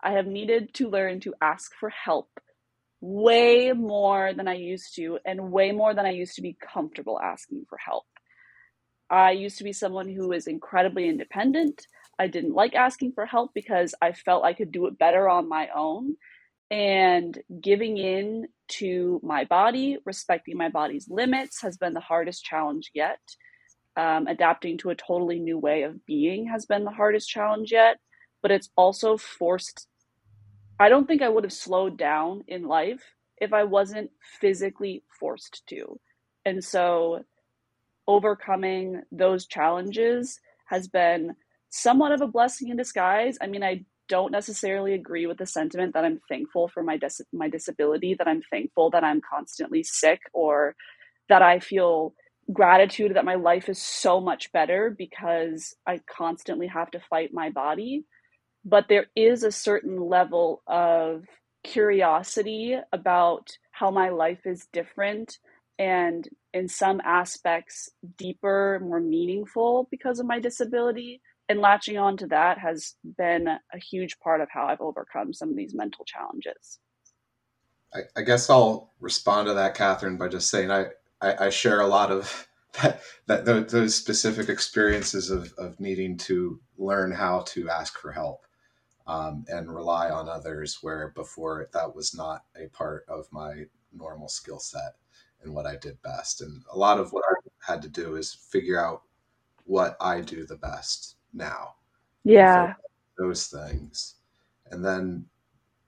I 0.03 0.13
have 0.13 0.27
needed 0.27 0.75
to 0.75 0.89
learn 0.89 1.21
to 1.21 1.35
ask 1.41 1.73
for 1.79 1.91
help 1.91 2.29
way 3.01 3.73
more 3.73 4.33
than 4.33 4.49
I 4.49 4.55
used 4.55 4.97
to, 4.97 5.19
and 5.25 5.53
way 5.53 5.73
more 5.73 5.95
than 5.95 6.07
I 6.07 6.11
used 6.11 6.37
to 6.37 6.43
be 6.43 6.57
comfortable 6.61 7.21
asking 7.21 7.67
for 7.69 7.79
help. 7.79 8.05
I 9.11 9.33
used 9.33 9.59
to 9.59 9.65
be 9.65 9.73
someone 9.73 10.09
who 10.09 10.29
was 10.29 10.47
incredibly 10.47 11.09
independent. 11.09 11.87
I 12.19 12.27
didn't 12.27 12.55
like 12.55 12.75
asking 12.75 13.13
for 13.13 13.27
help 13.27 13.53
because 13.55 13.95
I 14.01 14.13
felt 14.13 14.45
I 14.45 14.55
could 14.55 14.73
do 14.73 14.87
it 14.87 14.99
better 14.99 15.29
on 15.29 15.49
my 15.49 15.69
own. 15.75 16.17
And 16.71 17.39
giving 17.61 17.97
in 17.99 18.49
to 18.69 19.21
my 19.23 19.45
body, 19.45 19.99
respecting 20.05 20.57
my 20.57 20.69
body's 20.69 21.09
limits 21.09 21.63
has 21.63 21.77
been 21.77 21.95
the 21.95 22.01
hardest 22.01 22.45
challenge 22.45 22.91
yet. 22.95 23.21
Um, 23.97 24.27
adapting 24.27 24.79
to 24.79 24.91
a 24.91 24.95
totally 24.95 25.39
new 25.39 25.59
way 25.59 25.85
of 25.85 26.05
being 26.05 26.49
has 26.49 26.67
been 26.67 26.85
the 26.85 26.91
hardest 26.91 27.29
challenge 27.29 27.71
yet. 27.71 27.99
But 28.47 28.53
it's 28.53 28.71
also 28.77 29.19
forced, 29.19 29.89
I 30.81 30.89
don't 30.89 31.07
think 31.09 31.23
I 31.23 31.31
would 31.31 31.45
have 31.45 31.53
slowed 31.53 31.99
down 31.99 32.45
in 32.49 32.69
life 32.69 33.03
if 33.39 33.53
I 33.53 33.65
wasn't 33.65 34.11
physically 34.41 35.05
forced 35.21 35.65
to. 35.69 36.01
And 36.47 36.65
so 36.65 37.21
overcoming 38.09 39.03
those 39.13 39.47
challenges 39.47 40.41
has 40.67 40.89
been 40.89 41.37
somewhat 41.71 42.13
of 42.13 42.23
a 42.23 42.29
blessing 42.29 42.71
in 42.71 42.79
disguise. 42.79 43.39
I 43.43 43.49
mean, 43.49 43.65
I 43.65 43.87
don't 44.11 44.33
necessarily 44.33 44.95
agree 44.95 45.27
with 45.27 45.39
the 45.39 45.47
sentiment 45.47 45.95
that 45.95 46.05
I'm 46.05 46.21
thankful 46.29 46.69
for 46.69 46.85
my 46.85 46.99
dis- 46.99 47.23
my 47.33 47.49
disability, 47.51 48.15
that 48.17 48.29
I'm 48.29 48.43
thankful 48.53 48.91
that 48.93 49.05
I'm 49.05 49.23
constantly 49.23 49.85
sick 49.85 50.21
or 50.35 50.77
that 51.29 51.43
I 51.43 51.61
feel 51.61 52.15
gratitude 52.53 53.15
that 53.17 53.25
my 53.27 53.37
life 53.37 53.69
is 53.69 53.83
so 53.83 54.21
much 54.21 54.53
better 54.53 54.95
because 54.97 55.77
I 55.87 56.01
constantly 56.11 56.69
have 56.69 56.91
to 56.93 57.01
fight 57.11 57.33
my 57.35 57.51
body. 57.51 58.05
But 58.67 58.87
there 58.89 59.07
is 59.15 59.45
a 59.45 59.53
certain 59.53 59.99
level 60.01 60.63
of 60.67 61.25
curiosity 61.63 62.77
about 62.93 63.49
how 63.71 63.91
my 63.91 64.09
life 64.09 64.41
is 64.45 64.67
different 64.73 65.39
and 65.79 66.29
in 66.53 66.69
some 66.69 67.01
aspects 67.05 67.91
deeper, 68.17 68.81
more 68.83 69.01
meaningful 69.01 69.87
because 69.91 70.19
of 70.19 70.27
my 70.27 70.41
disability 70.41 71.21
and 71.49 71.61
latching 71.61 71.97
on 71.97 72.17
to 72.17 72.27
that 72.27 72.59
has 72.59 72.95
been 73.17 73.47
a 73.47 73.79
huge 73.79 74.19
part 74.19 74.41
of 74.41 74.49
how 74.51 74.67
I've 74.67 74.81
overcome 74.81 75.33
some 75.33 75.51
of 75.51 75.57
these 75.57 75.75
mental 75.75 76.05
challenges. 76.05 76.81
I, 77.95 78.01
I 78.17 78.23
guess 78.23 78.51
I'll 78.51 78.93
respond 79.01 79.47
to 79.47 79.55
that, 79.55 79.75
Catherine, 79.75 80.17
by 80.17 80.29
just 80.29 80.51
saying 80.51 80.71
I, 80.71 80.87
I, 81.21 81.47
I 81.47 81.51
share 81.51 81.81
a 81.81 81.87
lot 81.87 82.11
of 82.11 82.49
that, 82.83 83.01
that 83.45 83.69
those 83.69 83.95
specific 83.95 84.49
experiences 84.49 85.31
of, 85.31 85.53
of 85.57 85.79
needing 85.79 86.17
to 86.19 86.59
learn 86.79 87.13
how 87.13 87.41
to 87.49 87.71
ask 87.71 87.99
for 87.99 88.13
help 88.13 88.46
um, 89.07 89.45
and 89.49 89.73
rely 89.73 90.11
on 90.11 90.29
others, 90.29 90.79
where 90.83 91.09
before 91.09 91.69
that 91.73 91.95
was 91.95 92.15
not 92.15 92.45
a 92.57 92.69
part 92.69 93.05
of 93.09 93.27
my 93.31 93.65
normal 93.93 94.29
skill 94.29 94.59
set 94.59 94.97
and 95.43 95.55
what 95.55 95.67
I 95.67 95.77
did 95.77 96.01
best. 96.03 96.41
And 96.41 96.63
a 96.73 96.79
lot 96.79 96.99
of 96.99 97.13
what 97.13 97.25
I 97.29 97.73
had 97.73 97.83
to 97.83 97.89
do 97.89 98.17
is 98.17 98.35
figure 98.35 98.85
out 98.85 99.03
what 99.65 99.97
I 100.01 100.21
do 100.21 100.45
the 100.45 100.57
best 100.57 101.17
now. 101.33 101.75
Yeah. 102.25 102.75
Those 103.19 103.47
things. 103.47 104.15
And 104.71 104.85
then 104.85 105.27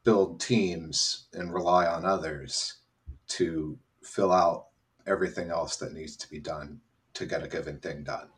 build 0.05 0.41
teams 0.41 1.27
and 1.33 1.53
rely 1.53 1.87
on 1.87 2.05
others 2.05 2.79
to 3.29 3.79
fill 4.03 4.33
out 4.33 4.67
everything 5.07 5.51
else 5.51 5.77
that 5.77 5.93
needs 5.93 6.17
to 6.17 6.31
be 6.31 6.39
done 6.39 6.81
to 7.15 7.27
get 7.27 7.43
a 7.43 7.49
given 7.49 7.79
thing 7.79 8.05
done. 8.05 8.29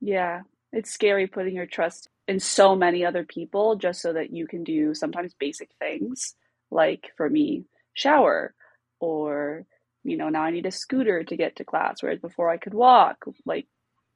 Yeah. 0.00 0.42
It's 0.72 0.90
scary 0.90 1.26
putting 1.26 1.54
your 1.54 1.66
trust 1.66 2.10
in 2.28 2.40
so 2.40 2.74
many 2.74 3.04
other 3.04 3.24
people 3.24 3.76
just 3.76 4.00
so 4.00 4.12
that 4.12 4.32
you 4.32 4.46
can 4.46 4.64
do 4.64 4.94
sometimes 4.94 5.34
basic 5.38 5.70
things 5.78 6.34
like 6.70 7.10
for 7.16 7.28
me, 7.28 7.64
shower 7.94 8.54
or 9.00 9.64
you 10.04 10.16
know 10.16 10.28
now 10.28 10.42
i 10.42 10.50
need 10.50 10.66
a 10.66 10.70
scooter 10.70 11.24
to 11.24 11.36
get 11.36 11.56
to 11.56 11.64
class 11.64 12.02
whereas 12.02 12.20
before 12.20 12.50
i 12.50 12.56
could 12.56 12.74
walk 12.74 13.24
like 13.46 13.66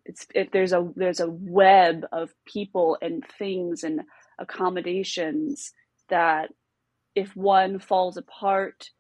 it's 0.05 0.27
if 0.35 0.51
there's 0.51 0.73
a 0.73 0.91
there's 0.97 1.21
a 1.21 1.31
web 1.31 2.05
of 2.13 2.31
people 2.47 2.97
and 3.03 3.25
things 3.39 3.85
and 3.85 4.01
accommodations 4.39 5.73
that 6.09 6.51
if 7.15 7.35
one 7.37 7.79
falls 7.79 8.17
apart 8.17 8.91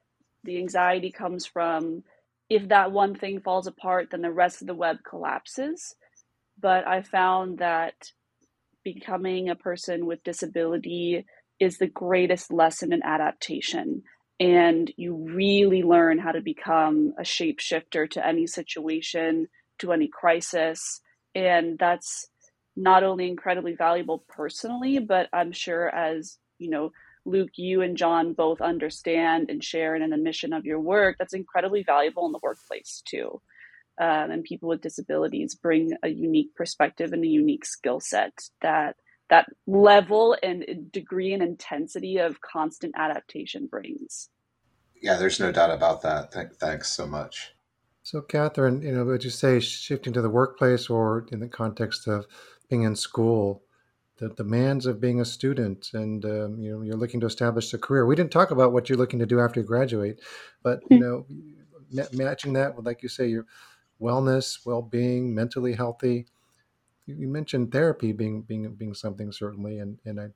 the 0.44 0.58
anxiety 0.58 1.10
comes 1.10 1.46
from 1.46 2.02
if 2.48 2.68
that 2.68 2.92
one 2.92 3.14
thing 3.14 3.40
falls 3.40 3.66
apart 3.66 4.08
then 4.10 4.22
the 4.22 4.32
rest 4.32 4.62
of 4.62 4.66
the 4.66 4.74
web 4.74 4.98
collapses. 5.08 5.94
But 6.60 6.86
i 6.86 7.02
found 7.02 7.58
that 7.58 8.12
becoming 8.95 9.49
a 9.49 9.57
person 9.57 10.07
with 10.07 10.25
disability 10.25 11.26
is 11.61 11.78
the 11.78 11.88
greatest 11.88 12.52
lesson 12.52 12.92
in 12.92 13.02
adaptation 13.02 14.02
and 14.40 14.92
you 14.97 15.14
really 15.16 15.83
learn 15.83 16.18
how 16.18 16.33
to 16.33 16.40
become 16.40 17.12
a 17.18 17.23
shapeshifter 17.23 18.09
to 18.11 18.26
any 18.26 18.47
situation 18.47 19.49
to 19.78 19.92
any 19.92 20.09
crisis. 20.09 21.00
And 21.35 21.78
that's 21.78 22.28
not 22.76 23.02
only 23.02 23.28
incredibly 23.28 23.75
valuable 23.75 24.25
personally, 24.28 24.99
but 24.99 25.28
I'm 25.33 25.52
sure 25.52 25.88
as, 25.88 26.38
you 26.59 26.71
know, 26.71 26.92
Luke, 27.25 27.50
you 27.57 27.83
and 27.83 27.97
John 27.97 28.35
both 28.35 28.61
understand 28.61 29.50
and 29.50 29.62
share 29.62 29.97
in 29.97 30.09
the 30.11 30.16
mission 30.16 30.52
of 30.52 30.64
your 30.64 30.80
work, 30.80 31.16
that's 31.18 31.35
incredibly 31.35 31.83
valuable 31.83 32.26
in 32.26 32.33
the 32.33 32.40
workplace 32.42 33.02
too. 33.09 33.40
Um, 34.00 34.31
and 34.31 34.45
people 34.45 34.69
with 34.69 34.81
disabilities 34.81 35.57
bring 35.57 35.93
a 36.05 36.09
unique 36.09 36.55
perspective 36.55 37.12
and 37.12 37.25
a 37.25 37.28
unique 37.28 37.64
skill 37.64 37.99
set 37.99 38.33
that 38.62 38.97
that 39.28 39.47
level 39.67 40.37
and 40.43 40.90
degree 40.90 41.33
and 41.35 41.43
intensity 41.43 42.19
of 42.19 42.40
constant 42.40 42.95
adaptation 42.97 43.67
brings. 43.67 44.31
Yeah, 45.02 45.17
there's 45.17 45.40
no 45.40 45.52
doubt 45.52 45.71
about 45.71 46.02
that. 46.02 46.33
Th- 46.33 46.47
thanks 46.59 46.90
so 46.90 47.07
much. 47.07 47.55
So, 48.02 48.23
Catherine, 48.23 48.81
you 48.81 48.93
know, 48.93 49.05
would 49.05 49.25
you 49.25 49.31
say 49.31 49.61
shifting 49.61 50.14
to 50.14 50.23
the 50.23 50.31
workplace 50.31 50.88
or 50.88 51.26
in 51.31 51.40
the 51.40 51.49
context 51.49 52.09
of 52.09 52.26
being 52.71 52.83
in 52.83 52.97
school, 52.97 53.62
the 54.19 54.28
demands 54.31 54.87
of 54.87 55.00
being 55.00 55.21
a 55.21 55.25
student 55.25 55.90
and 55.95 56.25
um, 56.25 56.59
you 56.59 56.73
know 56.73 56.83
you're 56.83 56.97
looking 56.97 57.21
to 57.21 57.26
establish 57.26 57.73
a 57.73 57.78
career 57.78 58.05
we 58.05 58.17
didn't 58.17 58.33
talk 58.33 58.50
about 58.50 58.73
what 58.73 58.88
you're 58.88 58.99
looking 58.99 59.19
to 59.19 59.26
do 59.26 59.40
after 59.40 59.61
you 59.61 59.67
graduate 59.67 60.21
but 60.62 60.81
you 60.90 60.99
know 60.99 61.25
matching 62.12 62.52
that 62.52 62.75
with 62.76 62.85
like 62.85 63.02
you 63.02 63.09
say 63.09 63.26
your 63.26 63.47
wellness 64.00 64.64
well-being 64.64 65.35
mentally 65.35 65.75
healthy 65.75 66.26
you 67.07 67.28
mentioned 67.28 67.73
therapy 67.73 68.12
being 68.12 68.43
being 68.43 68.73
being 68.75 68.95
something 68.95 69.33
certainly 69.33 69.78
and 69.78 69.99
and 70.05 70.21
I, 70.21 70.28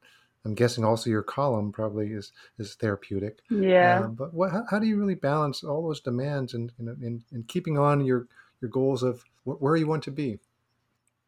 I'm 0.44 0.54
guessing 0.54 0.84
also 0.84 1.10
your 1.10 1.22
column 1.22 1.70
probably 1.72 2.12
is 2.12 2.32
is 2.58 2.74
therapeutic. 2.74 3.40
Yeah. 3.48 4.00
Uh, 4.04 4.08
but 4.08 4.34
what, 4.34 4.50
how, 4.50 4.64
how, 4.70 4.78
do 4.78 4.86
you 4.86 4.98
really 4.98 5.14
balance 5.14 5.62
all 5.62 5.86
those 5.86 6.00
demands 6.00 6.54
and 6.54 6.72
and, 6.78 7.22
and 7.30 7.48
keeping 7.48 7.78
on 7.78 8.04
your 8.04 8.26
your 8.60 8.70
goals 8.70 9.02
of 9.02 9.22
where 9.44 9.76
you 9.76 9.86
want 9.86 10.02
to 10.04 10.10
be? 10.10 10.38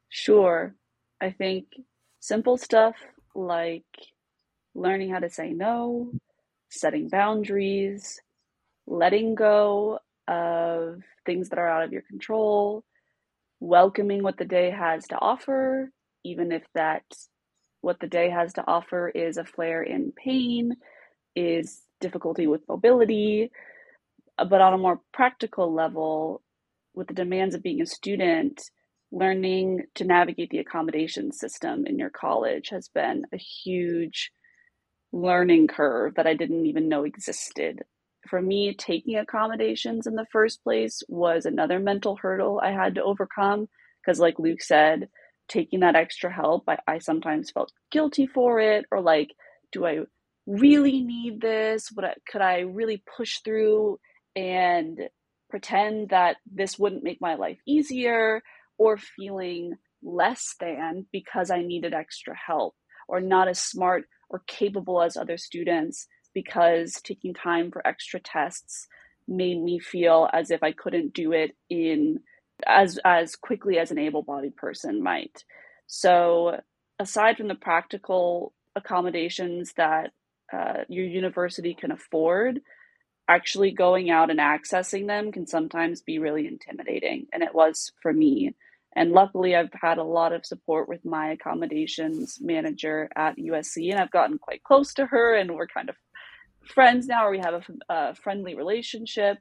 Sure. 0.08 0.74
I 1.20 1.30
think 1.30 1.66
simple 2.20 2.56
stuff 2.56 2.96
like 3.34 3.84
learning 4.74 5.10
how 5.10 5.20
to 5.20 5.30
say 5.30 5.52
no, 5.52 6.10
setting 6.68 7.08
boundaries, 7.08 8.20
letting 8.86 9.34
go 9.34 10.00
of 10.28 11.02
things 11.26 11.48
that 11.48 11.58
are 11.58 11.68
out 11.68 11.84
of 11.84 11.92
your 11.92 12.02
control, 12.02 12.84
welcoming 13.60 14.22
what 14.22 14.38
the 14.38 14.44
day 14.44 14.70
has 14.70 15.06
to 15.08 15.18
offer, 15.18 15.90
even 16.24 16.52
if 16.52 16.62
that 16.74 17.04
what 17.80 18.00
the 18.00 18.06
day 18.06 18.30
has 18.30 18.54
to 18.54 18.64
offer 18.66 19.08
is 19.08 19.36
a 19.36 19.44
flare 19.44 19.82
in 19.82 20.12
pain, 20.12 20.76
is 21.36 21.82
difficulty 22.00 22.46
with 22.46 22.68
mobility. 22.68 23.50
But 24.38 24.60
on 24.60 24.72
a 24.72 24.78
more 24.78 25.00
practical 25.12 25.72
level, 25.72 26.42
with 26.94 27.08
the 27.08 27.14
demands 27.14 27.54
of 27.54 27.62
being 27.62 27.80
a 27.80 27.86
student, 27.86 28.62
learning 29.12 29.82
to 29.94 30.04
navigate 30.04 30.50
the 30.50 30.58
accommodation 30.58 31.32
system 31.32 31.86
in 31.86 31.98
your 31.98 32.10
college 32.10 32.70
has 32.70 32.88
been 32.88 33.24
a 33.32 33.36
huge 33.36 34.32
learning 35.12 35.68
curve 35.68 36.14
that 36.16 36.26
I 36.26 36.34
didn't 36.34 36.66
even 36.66 36.88
know 36.88 37.04
existed. 37.04 37.84
For 38.28 38.40
me, 38.40 38.74
taking 38.74 39.16
accommodations 39.16 40.06
in 40.06 40.14
the 40.14 40.26
first 40.32 40.62
place 40.62 41.02
was 41.08 41.44
another 41.44 41.78
mental 41.78 42.16
hurdle 42.16 42.60
I 42.62 42.72
had 42.72 42.94
to 42.96 43.02
overcome 43.02 43.68
because, 44.00 44.18
like 44.18 44.38
Luke 44.38 44.62
said, 44.62 45.08
taking 45.48 45.80
that 45.80 45.96
extra 45.96 46.32
help, 46.32 46.64
I, 46.68 46.78
I 46.86 46.98
sometimes 46.98 47.50
felt 47.50 47.72
guilty 47.90 48.26
for 48.26 48.60
it, 48.60 48.86
or 48.90 49.00
like, 49.00 49.30
do 49.72 49.84
I 49.84 50.00
really 50.46 51.02
need 51.02 51.40
this? 51.40 51.90
Would 51.92 52.06
could 52.30 52.40
I 52.40 52.60
really 52.60 53.02
push 53.16 53.40
through 53.44 53.98
and 54.34 54.98
pretend 55.50 56.08
that 56.10 56.36
this 56.50 56.78
wouldn't 56.78 57.04
make 57.04 57.20
my 57.20 57.34
life 57.34 57.58
easier, 57.66 58.42
or 58.78 58.96
feeling 58.96 59.74
less 60.02 60.54
than 60.60 61.06
because 61.12 61.50
I 61.50 61.62
needed 61.62 61.94
extra 61.94 62.34
help, 62.36 62.74
or 63.06 63.20
not 63.20 63.48
as 63.48 63.60
smart 63.60 64.04
or 64.30 64.42
capable 64.46 65.02
as 65.02 65.16
other 65.16 65.36
students 65.36 66.06
because 66.34 67.00
taking 67.02 67.34
time 67.34 67.70
for 67.70 67.86
extra 67.86 68.20
tests 68.20 68.88
made 69.26 69.60
me 69.62 69.78
feel 69.78 70.28
as 70.32 70.50
if 70.50 70.62
I 70.62 70.72
couldn't 70.72 71.14
do 71.14 71.32
it 71.32 71.56
in 71.70 72.20
as 72.66 72.98
as 73.04 73.36
quickly 73.36 73.78
as 73.78 73.90
an 73.90 73.98
able-bodied 73.98 74.56
person 74.56 75.02
might. 75.02 75.44
So 75.86 76.60
aside 76.98 77.36
from 77.36 77.48
the 77.48 77.54
practical 77.54 78.52
accommodations 78.76 79.72
that 79.76 80.12
uh, 80.52 80.84
your 80.88 81.06
university 81.06 81.74
can 81.74 81.90
afford, 81.90 82.60
actually 83.28 83.70
going 83.70 84.10
out 84.10 84.30
and 84.30 84.38
accessing 84.38 85.06
them 85.06 85.32
can 85.32 85.46
sometimes 85.46 86.02
be 86.02 86.18
really 86.18 86.46
intimidating, 86.46 87.26
and 87.32 87.42
it 87.42 87.54
was 87.54 87.92
for 88.02 88.12
me. 88.12 88.54
And 88.96 89.10
luckily, 89.10 89.56
I've 89.56 89.72
had 89.72 89.98
a 89.98 90.04
lot 90.04 90.32
of 90.32 90.46
support 90.46 90.88
with 90.88 91.04
my 91.04 91.32
accommodations 91.32 92.38
manager 92.40 93.08
at 93.16 93.36
USC, 93.36 93.90
and 93.90 93.98
I've 93.98 94.12
gotten 94.12 94.38
quite 94.38 94.62
close 94.62 94.94
to 94.94 95.06
her, 95.06 95.34
and 95.34 95.52
we're 95.52 95.66
kind 95.66 95.88
of 95.88 95.96
friends 96.66 97.06
now, 97.06 97.26
or 97.26 97.30
we 97.30 97.38
have 97.38 97.54
a, 97.54 97.94
a 97.94 98.14
friendly 98.14 98.54
relationship. 98.54 99.38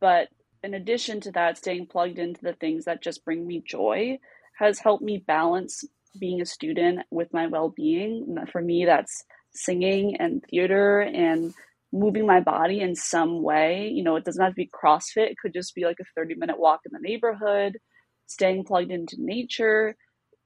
But 0.00 0.28
in 0.62 0.74
addition 0.74 1.20
to 1.22 1.32
that, 1.32 1.58
staying 1.58 1.86
plugged 1.86 2.18
into 2.18 2.40
the 2.42 2.54
things 2.54 2.84
that 2.84 3.02
just 3.02 3.24
bring 3.24 3.46
me 3.46 3.62
joy 3.66 4.18
has 4.58 4.78
helped 4.80 5.04
me 5.04 5.22
balance 5.26 5.84
being 6.18 6.40
a 6.40 6.46
student 6.46 7.00
with 7.10 7.32
my 7.32 7.46
well 7.46 7.70
being. 7.70 8.36
For 8.50 8.60
me, 8.60 8.84
that's 8.84 9.24
singing 9.54 10.16
and 10.18 10.42
theater 10.50 11.00
and 11.00 11.52
moving 11.92 12.26
my 12.26 12.40
body 12.40 12.80
in 12.80 12.94
some 12.94 13.42
way. 13.42 13.90
You 13.92 14.02
know, 14.04 14.16
it 14.16 14.24
doesn't 14.24 14.42
have 14.42 14.52
to 14.52 14.56
be 14.56 14.68
CrossFit, 14.70 15.30
it 15.30 15.38
could 15.40 15.54
just 15.54 15.74
be 15.74 15.84
like 15.84 15.98
a 16.00 16.04
30 16.16 16.34
minute 16.36 16.58
walk 16.58 16.80
in 16.84 16.92
the 16.92 17.08
neighborhood, 17.08 17.78
staying 18.26 18.64
plugged 18.64 18.90
into 18.90 19.16
nature, 19.18 19.96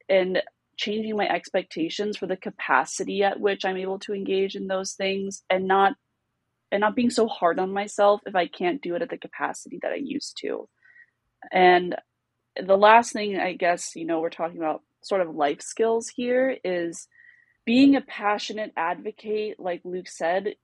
and 0.09 0.43
changing 0.77 1.17
my 1.17 1.29
expectations 1.29 2.17
for 2.17 2.27
the 2.27 2.37
capacity 2.37 3.23
at 3.23 3.41
which 3.41 3.65
I'm 3.65 3.77
able 3.77 3.99
to 4.01 4.15
engage 4.15 4.57
in 4.57 4.67
those 4.67 4.93
things 4.95 5.43
and 5.51 5.67
not 5.67 5.95
and 6.73 6.83
not 6.83 6.97
being 6.97 7.11
so 7.11 7.29
hard 7.29 7.61
on 7.61 7.73
myself 7.73 8.23
if 8.27 8.37
I 8.37 8.49
can't 8.49 8.83
do 8.83 8.97
it 8.97 9.03
at 9.03 9.11
the 9.11 9.19
capacity 9.19 9.81
that 9.83 9.93
I 9.93 9.99
used 10.03 10.39
to. 10.43 10.69
And 11.53 11.97
the 12.61 12.77
last 12.79 13.13
thing, 13.15 13.39
I 13.39 13.55
guess, 13.55 13.97
you 13.97 14.07
know, 14.07 14.21
we're 14.21 14.31
talking 14.31 14.59
about 14.59 14.83
sort 15.03 15.23
of 15.23 15.35
life 15.35 15.63
skills 15.63 16.09
here 16.09 16.57
is 16.65 17.09
being 17.67 17.97
a 17.97 18.03
passionate 18.03 18.73
advocate, 18.77 19.61
like 19.61 19.83
Luke 19.85 20.09
said, 20.09 20.55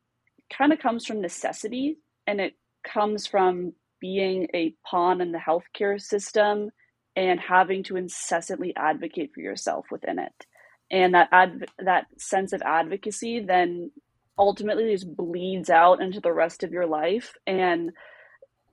kind 0.56 0.72
of 0.72 0.78
comes 0.80 1.06
from 1.06 1.20
necessity 1.20 1.98
and 2.26 2.40
it 2.40 2.54
comes 2.84 3.26
from 3.26 3.74
being 4.00 4.48
a 4.54 4.74
pawn 4.86 5.20
in 5.20 5.32
the 5.32 5.38
healthcare 5.38 6.00
system 6.00 6.70
and 7.16 7.40
having 7.40 7.82
to 7.84 7.96
incessantly 7.96 8.74
advocate 8.76 9.32
for 9.34 9.40
yourself 9.40 9.86
within 9.90 10.18
it. 10.18 10.46
And 10.90 11.14
that 11.14 11.28
ad- 11.32 11.66
that 11.80 12.06
sense 12.18 12.52
of 12.52 12.62
advocacy 12.62 13.40
then 13.40 13.90
ultimately 14.38 14.92
just 14.92 15.14
bleeds 15.16 15.70
out 15.70 16.00
into 16.00 16.20
the 16.20 16.32
rest 16.32 16.62
of 16.62 16.72
your 16.72 16.86
life. 16.86 17.34
And 17.46 17.92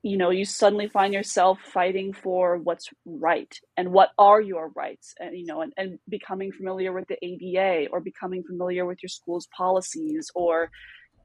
you 0.02 0.16
know 0.16 0.30
you 0.30 0.44
suddenly 0.44 0.86
find 0.86 1.12
yourself 1.12 1.58
fighting 1.60 2.12
for 2.12 2.58
what's 2.58 2.90
right 3.04 3.58
and 3.76 3.90
what 3.90 4.10
are 4.18 4.40
your 4.40 4.68
rights 4.76 5.14
and 5.18 5.36
you 5.36 5.44
know 5.44 5.62
and, 5.62 5.72
and 5.76 5.98
becoming 6.08 6.52
familiar 6.52 6.92
with 6.92 7.08
the 7.08 7.16
ada 7.24 7.88
or 7.90 7.98
becoming 8.00 8.44
familiar 8.44 8.86
with 8.86 9.02
your 9.02 9.08
school's 9.08 9.48
policies 9.56 10.30
or 10.36 10.70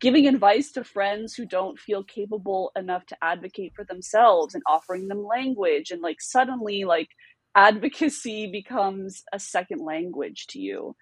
giving 0.01 0.27
advice 0.27 0.71
to 0.71 0.83
friends 0.83 1.35
who 1.35 1.45
don't 1.45 1.79
feel 1.79 2.03
capable 2.03 2.71
enough 2.75 3.05
to 3.05 3.17
advocate 3.21 3.71
for 3.75 3.85
themselves 3.85 4.55
and 4.55 4.63
offering 4.67 5.07
them 5.07 5.23
language. 5.23 5.91
And 5.91 6.01
like 6.01 6.19
suddenly 6.19 6.83
like 6.83 7.09
advocacy 7.55 8.51
becomes 8.51 9.23
a 9.31 9.39
second 9.39 9.79
language 9.79 10.47
to 10.47 10.59
you. 10.59 10.95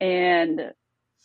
And 0.00 0.72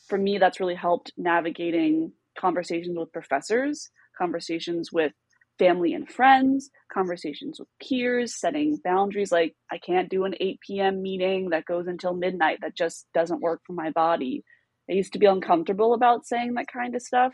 for 0.08 0.18
me, 0.18 0.38
that's 0.38 0.60
really 0.60 0.76
helped 0.76 1.12
navigating 1.18 2.12
conversations 2.38 2.98
with 2.98 3.12
professors, 3.12 3.90
conversations 4.18 4.92
with 4.92 5.14
family 5.58 5.94
and 5.94 6.10
friends, 6.10 6.70
conversations 6.94 7.60
with 7.60 7.70
peers, 7.82 8.36
setting 8.36 8.78
boundaries 8.84 9.32
like 9.32 9.56
I 9.72 9.78
can't 9.78 10.10
do 10.10 10.26
an 10.26 10.36
8 10.40 10.60
p.m. 10.66 11.02
meeting 11.02 11.50
that 11.50 11.66
goes 11.66 11.88
until 11.88 12.14
midnight. 12.14 12.60
That 12.62 12.76
just 12.76 13.08
doesn't 13.14 13.42
work 13.42 13.62
for 13.66 13.74
my 13.74 13.92
body. 13.92 14.44
I 14.90 14.94
used 14.94 15.14
to 15.14 15.20
be 15.20 15.26
uncomfortable 15.26 15.94
about 15.94 16.26
saying 16.26 16.54
that 16.56 16.68
kind 16.72 16.96
of 16.96 17.02
stuff, 17.02 17.34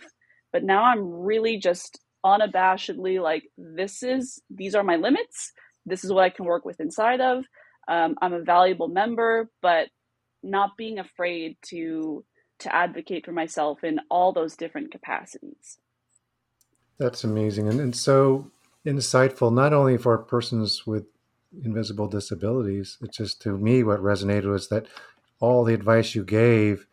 but 0.53 0.63
now 0.63 0.83
I'm 0.83 1.03
really 1.03 1.57
just 1.57 1.99
unabashedly 2.25 3.21
like, 3.21 3.43
this 3.57 4.03
is, 4.03 4.41
these 4.49 4.75
are 4.75 4.83
my 4.83 4.95
limits. 4.95 5.51
This 5.85 6.03
is 6.03 6.13
what 6.13 6.23
I 6.23 6.29
can 6.29 6.45
work 6.45 6.63
with 6.63 6.79
inside 6.79 7.19
of. 7.19 7.43
Um, 7.87 8.15
I'm 8.21 8.33
a 8.33 8.43
valuable 8.43 8.87
member, 8.87 9.49
but 9.61 9.87
not 10.43 10.77
being 10.77 10.99
afraid 10.99 11.57
to 11.69 12.23
to 12.61 12.75
advocate 12.75 13.25
for 13.25 13.31
myself 13.31 13.83
in 13.83 13.99
all 14.09 14.31
those 14.31 14.55
different 14.55 14.91
capacities. 14.91 15.77
That's 16.97 17.23
amazing 17.23 17.67
and, 17.67 17.79
and 17.79 17.95
so 17.95 18.51
insightful, 18.85 19.53
not 19.53 19.73
only 19.73 19.97
for 19.97 20.17
persons 20.17 20.85
with 20.85 21.05
invisible 21.63 22.07
disabilities. 22.07 22.97
It's 23.01 23.17
just 23.17 23.41
to 23.43 23.57
me 23.57 23.83
what 23.83 23.99
resonated 24.01 24.45
was 24.45 24.69
that 24.69 24.85
all 25.39 25.63
the 25.63 25.73
advice 25.73 26.15
you 26.15 26.23
gave 26.23 26.85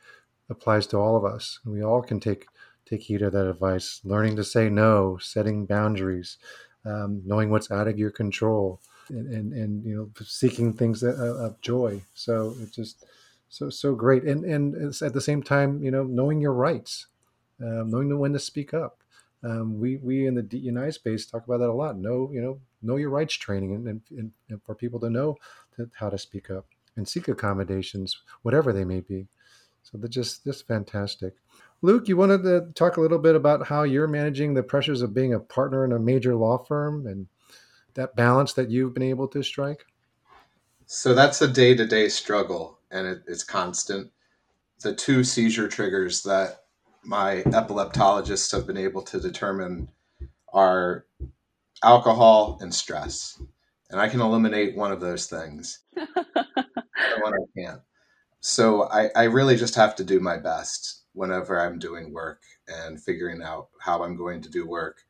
applies 0.50 0.86
to 0.88 0.96
all 0.96 1.16
of 1.16 1.24
us. 1.24 1.60
We 1.64 1.82
all 1.82 2.02
can 2.02 2.20
take 2.20 2.46
take 2.86 3.02
heed 3.02 3.22
of 3.22 3.32
that 3.32 3.48
advice. 3.48 4.00
Learning 4.04 4.36
to 4.36 4.44
say 4.44 4.70
no, 4.70 5.18
setting 5.18 5.66
boundaries, 5.66 6.38
um, 6.84 7.22
knowing 7.24 7.50
what's 7.50 7.70
out 7.70 7.86
of 7.86 7.98
your 7.98 8.10
control, 8.10 8.80
and, 9.10 9.28
and, 9.32 9.52
and 9.52 9.84
you 9.84 9.94
know 9.94 10.24
seeking 10.24 10.72
things 10.72 11.02
of, 11.02 11.18
of 11.18 11.60
joy. 11.60 12.02
So 12.14 12.54
it 12.60 12.72
just 12.72 13.04
so 13.48 13.70
so 13.70 13.94
great. 13.94 14.24
And 14.24 14.44
and 14.44 14.94
at 15.02 15.12
the 15.12 15.20
same 15.20 15.42
time 15.42 15.82
you 15.82 15.90
know 15.90 16.04
knowing 16.04 16.40
your 16.40 16.54
rights 16.54 17.06
um, 17.62 17.90
knowing 17.90 18.16
when 18.18 18.32
to 18.32 18.38
speak 18.38 18.74
up. 18.74 19.02
Um, 19.44 19.78
we 19.78 19.96
we 19.96 20.26
in 20.26 20.34
the 20.34 20.42
DEI 20.42 20.90
space 20.90 21.26
talk 21.26 21.46
about 21.46 21.58
that 21.58 21.70
a 21.70 21.72
lot. 21.72 21.96
Know 21.96 22.30
you 22.32 22.40
know 22.40 22.60
know 22.82 22.96
your 22.96 23.10
rights 23.10 23.34
training 23.34 23.74
and, 23.74 24.02
and, 24.10 24.32
and 24.48 24.62
for 24.64 24.74
people 24.74 25.00
to 25.00 25.10
know 25.10 25.36
how 25.92 26.10
to 26.10 26.18
speak 26.18 26.50
up 26.50 26.66
and 26.96 27.06
seek 27.06 27.28
accommodations 27.28 28.20
whatever 28.42 28.72
they 28.72 28.84
may 28.84 29.00
be. 29.00 29.26
So 29.82 29.98
they're 29.98 30.08
just 30.08 30.44
just 30.44 30.66
fantastic. 30.66 31.34
Luke 31.82 32.08
you 32.08 32.16
wanted 32.16 32.42
to 32.42 32.72
talk 32.74 32.96
a 32.96 33.00
little 33.00 33.18
bit 33.18 33.36
about 33.36 33.66
how 33.66 33.84
you're 33.84 34.08
managing 34.08 34.54
the 34.54 34.62
pressures 34.62 35.02
of 35.02 35.14
being 35.14 35.34
a 35.34 35.40
partner 35.40 35.84
in 35.84 35.92
a 35.92 35.98
major 35.98 36.34
law 36.34 36.58
firm 36.58 37.06
and 37.06 37.28
that 37.94 38.16
balance 38.16 38.52
that 38.54 38.70
you've 38.70 38.94
been 38.94 39.02
able 39.02 39.28
to 39.28 39.42
strike? 39.42 39.84
So 40.86 41.14
that's 41.14 41.42
a 41.42 41.48
day-to-day 41.48 42.08
struggle 42.08 42.77
and 42.90 43.06
it, 43.06 43.22
it's 43.26 43.44
constant. 43.44 44.10
the 44.82 44.94
two 44.94 45.24
seizure 45.24 45.68
triggers 45.68 46.22
that 46.22 46.60
my 47.02 47.42
epileptologists 47.46 48.52
have 48.52 48.66
been 48.66 48.76
able 48.76 49.02
to 49.02 49.20
determine 49.20 49.88
are 50.52 51.06
alcohol 51.82 52.58
and 52.60 52.74
stress. 52.74 53.40
And 53.90 54.00
I 54.00 54.08
can 54.08 54.20
eliminate 54.20 54.76
one 54.76 54.92
of 54.92 55.00
those 55.00 55.26
things. 55.26 55.80
one 55.94 57.34
I 57.34 57.60
can't. 57.60 57.80
So 58.40 58.84
I, 58.84 59.10
I 59.16 59.24
really 59.24 59.56
just 59.56 59.74
have 59.74 59.96
to 59.96 60.04
do 60.04 60.20
my 60.20 60.36
best 60.36 61.02
whenever 61.12 61.60
I'm 61.60 61.78
doing 61.78 62.12
work 62.12 62.42
and 62.68 63.02
figuring 63.02 63.42
out 63.42 63.68
how 63.80 64.04
I'm 64.04 64.16
going 64.16 64.42
to 64.42 64.50
do 64.50 64.66
work. 64.66 65.02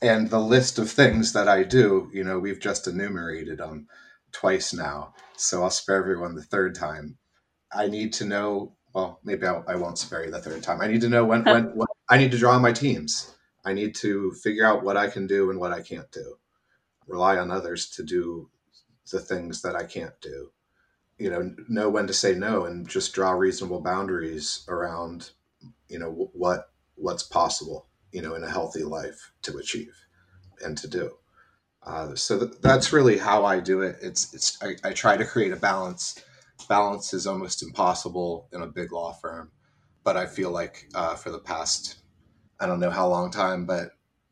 And 0.00 0.30
the 0.30 0.40
list 0.40 0.78
of 0.78 0.90
things 0.90 1.32
that 1.32 1.48
I 1.48 1.64
do, 1.64 2.10
you 2.12 2.24
know, 2.24 2.38
we've 2.38 2.60
just 2.60 2.86
enumerated 2.88 3.58
them 3.58 3.88
twice 4.32 4.72
now. 4.72 5.14
So 5.42 5.64
I'll 5.64 5.70
spare 5.70 5.96
everyone 5.96 6.36
the 6.36 6.42
third 6.42 6.74
time. 6.74 7.18
I 7.74 7.88
need 7.88 8.12
to 8.14 8.24
know, 8.24 8.76
well, 8.94 9.18
maybe 9.24 9.44
I 9.44 9.74
will 9.74 9.80
not 9.80 9.98
spare 9.98 10.24
you 10.24 10.30
the 10.30 10.40
third 10.40 10.62
time. 10.62 10.80
I 10.80 10.86
need 10.86 11.00
to 11.00 11.08
know 11.08 11.24
when, 11.24 11.42
when, 11.44 11.64
when 11.74 11.88
I 12.08 12.16
need 12.16 12.30
to 12.30 12.38
draw 12.38 12.58
my 12.60 12.72
teams. 12.72 13.34
I 13.64 13.72
need 13.72 13.96
to 13.96 14.32
figure 14.42 14.64
out 14.64 14.84
what 14.84 14.96
I 14.96 15.08
can 15.08 15.26
do 15.26 15.50
and 15.50 15.58
what 15.58 15.72
I 15.72 15.82
can't 15.82 16.10
do. 16.12 16.36
Rely 17.08 17.38
on 17.38 17.50
others 17.50 17.90
to 17.90 18.04
do 18.04 18.50
the 19.10 19.18
things 19.18 19.62
that 19.62 19.74
I 19.74 19.84
can't 19.84 20.18
do. 20.20 20.52
You 21.18 21.30
know, 21.30 21.54
know 21.68 21.90
when 21.90 22.06
to 22.06 22.14
say 22.14 22.34
no 22.34 22.64
and 22.64 22.88
just 22.88 23.12
draw 23.12 23.32
reasonable 23.32 23.80
boundaries 23.80 24.64
around, 24.68 25.30
you 25.88 25.98
know, 25.98 26.30
what 26.32 26.70
what's 26.94 27.22
possible, 27.24 27.88
you 28.12 28.22
know, 28.22 28.34
in 28.34 28.44
a 28.44 28.50
healthy 28.50 28.84
life 28.84 29.32
to 29.42 29.56
achieve 29.58 29.94
and 30.64 30.78
to 30.78 30.88
do. 30.88 31.16
Uh, 31.84 32.14
so 32.14 32.38
th- 32.38 32.60
that's 32.60 32.92
really 32.92 33.18
how 33.18 33.44
I 33.44 33.60
do 33.60 33.82
it. 33.82 33.96
It's 34.00 34.32
it's 34.34 34.62
I, 34.62 34.76
I 34.84 34.92
try 34.92 35.16
to 35.16 35.24
create 35.24 35.52
a 35.52 35.56
balance. 35.56 36.22
Balance 36.68 37.12
is 37.12 37.26
almost 37.26 37.62
impossible 37.62 38.48
in 38.52 38.62
a 38.62 38.66
big 38.66 38.92
law 38.92 39.12
firm, 39.12 39.50
but 40.04 40.16
I 40.16 40.26
feel 40.26 40.50
like 40.50 40.88
uh, 40.94 41.16
for 41.16 41.30
the 41.30 41.40
past 41.40 42.02
I 42.60 42.66
don't 42.66 42.78
know 42.80 42.90
how 42.90 43.08
long 43.08 43.32
time, 43.32 43.66
but 43.66 43.90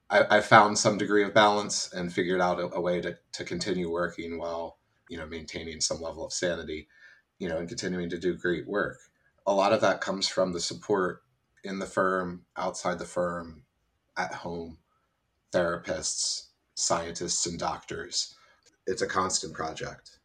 I, 0.09 0.39
I 0.39 0.41
found 0.41 0.79
some 0.79 0.99
degree 0.99 1.25
of 1.25 1.35
balance 1.35 1.93
and 1.93 2.13
figured 2.13 2.41
out 2.41 2.61
a, 2.61 2.73
a, 2.75 2.81
way 2.81 3.01
to, 3.01 3.19
to 3.33 3.45
continue 3.45 3.91
working 3.91 4.39
while, 4.39 4.79
you 5.09 5.19
know, 5.19 5.27
maintaining 5.27 5.81
some 5.81 6.01
level 6.01 6.25
of 6.25 6.33
sanity, 6.33 6.87
you 7.41 7.49
know, 7.49 7.57
and 7.59 7.69
continuing 7.69 8.09
to 8.11 8.19
do 8.19 8.37
great 8.37 8.69
work. 8.69 8.99
A 9.47 9.53
lot 9.53 9.73
of 9.73 9.81
that 9.81 10.01
comes 10.01 10.29
from 10.29 10.53
the 10.53 10.61
support 10.61 11.23
in 11.65 11.81
the 11.81 11.87
firm, 11.87 12.45
outside 12.57 13.01
the 13.01 13.05
firm, 13.05 13.65
at 14.17 14.33
home, 14.33 14.79
therapists, 15.53 16.50
scientists, 16.81 17.47
and 17.47 17.59
doctors. 17.59 18.35
It's 18.87 19.03
a 19.03 19.07
constant 19.07 19.55
project. 19.55 20.19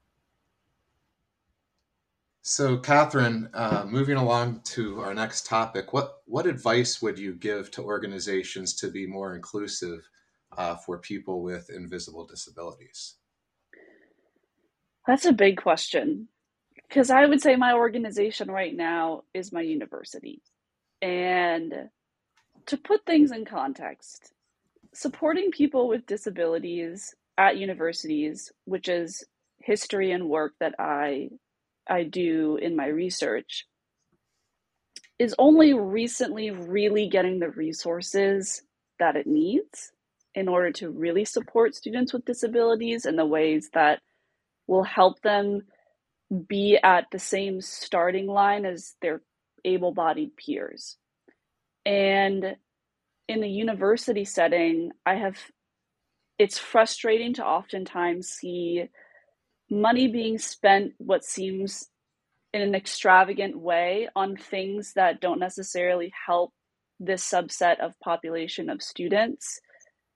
So, 2.48 2.78
Catherine, 2.78 3.50
uh, 3.56 3.86
moving 3.89 4.18
along 4.18 4.62
to 4.65 5.02
our 5.02 5.15
next 5.15 5.48
topic, 5.48 5.94
what 5.94 6.22
what 6.26 6.46
advice 6.46 7.02
would 7.02 7.18
you 7.18 7.34
give 7.34 7.72
to 7.72 7.82
organizations 7.82 8.76
to 8.76 8.91
be 8.91 9.08
more 9.08 9.34
inclusive 9.34 10.08
uh, 10.56 10.76
for 10.76 11.00
people 11.00 11.41
with 11.41 11.72
invisible 11.72 12.24
disabilities? 12.24 13.15
That's 15.08 15.26
a 15.26 15.34
big 15.34 15.58
question 15.58 16.28
because 16.88 17.10
I 17.10 17.26
would 17.26 17.41
say 17.41 17.56
my 17.56 17.74
organization 17.74 18.52
right 18.52 18.76
now 18.76 19.24
is 19.34 19.52
my 19.52 19.62
university, 19.62 20.44
and 21.02 21.89
to 22.68 22.78
put 22.78 23.08
things 23.08 23.32
in 23.32 23.46
context, 23.46 24.35
supporting 24.95 25.51
people 25.51 25.88
with 25.88 26.05
disabilities 26.05 27.13
at 27.38 27.58
universities, 27.58 28.51
which 28.65 28.88
is 28.89 29.23
history 29.60 30.12
and 30.12 30.29
work 30.29 30.53
that 30.60 30.75
I 30.79 31.29
I 31.88 32.03
do 32.03 32.58
in 32.58 32.75
my 32.75 32.88
research 32.88 33.65
is 35.19 35.36
only 35.38 35.73
recently 35.73 36.49
really 36.49 37.08
getting 37.08 37.39
the 37.39 37.49
resources 37.49 38.63
that 38.99 39.15
it 39.15 39.27
needs 39.27 39.91
in 40.34 40.47
order 40.47 40.71
to 40.71 40.89
really 40.89 41.25
support 41.25 41.75
students 41.75 42.12
with 42.12 42.25
disabilities 42.25 43.05
in 43.05 43.15
the 43.15 43.25
ways 43.25 43.69
that 43.73 44.01
will 44.67 44.84
help 44.84 45.21
them 45.21 45.62
be 46.47 46.77
at 46.81 47.05
the 47.12 47.19
same 47.19 47.62
starting 47.62 48.27
line 48.27 48.65
as 48.65 48.95
their 49.01 49.21
able 49.63 49.93
bodied 49.93 50.36
peers. 50.36 50.97
And 51.86 52.58
in 53.28 53.42
the 53.42 53.50
university 53.50 54.26
setting, 54.26 54.92
I 55.06 55.16
have, 55.16 55.38
it's 56.38 56.58
frustrating 56.58 57.34
to 57.36 57.46
oftentimes 57.46 58.30
see 58.30 58.86
money 59.70 60.08
being 60.08 60.38
spent 60.38 60.94
what 60.98 61.24
seems 61.24 61.90
in 62.54 62.62
an 62.62 62.76
extravagant 62.76 63.58
way 63.60 64.08
on 64.16 64.38
things 64.38 64.94
that 64.96 65.20
don't 65.20 65.40
necessarily 65.40 66.14
help 66.26 66.54
this 67.00 67.28
subset 67.30 67.80
of 67.80 68.00
population 68.00 68.70
of 68.70 68.82
students. 68.82 69.60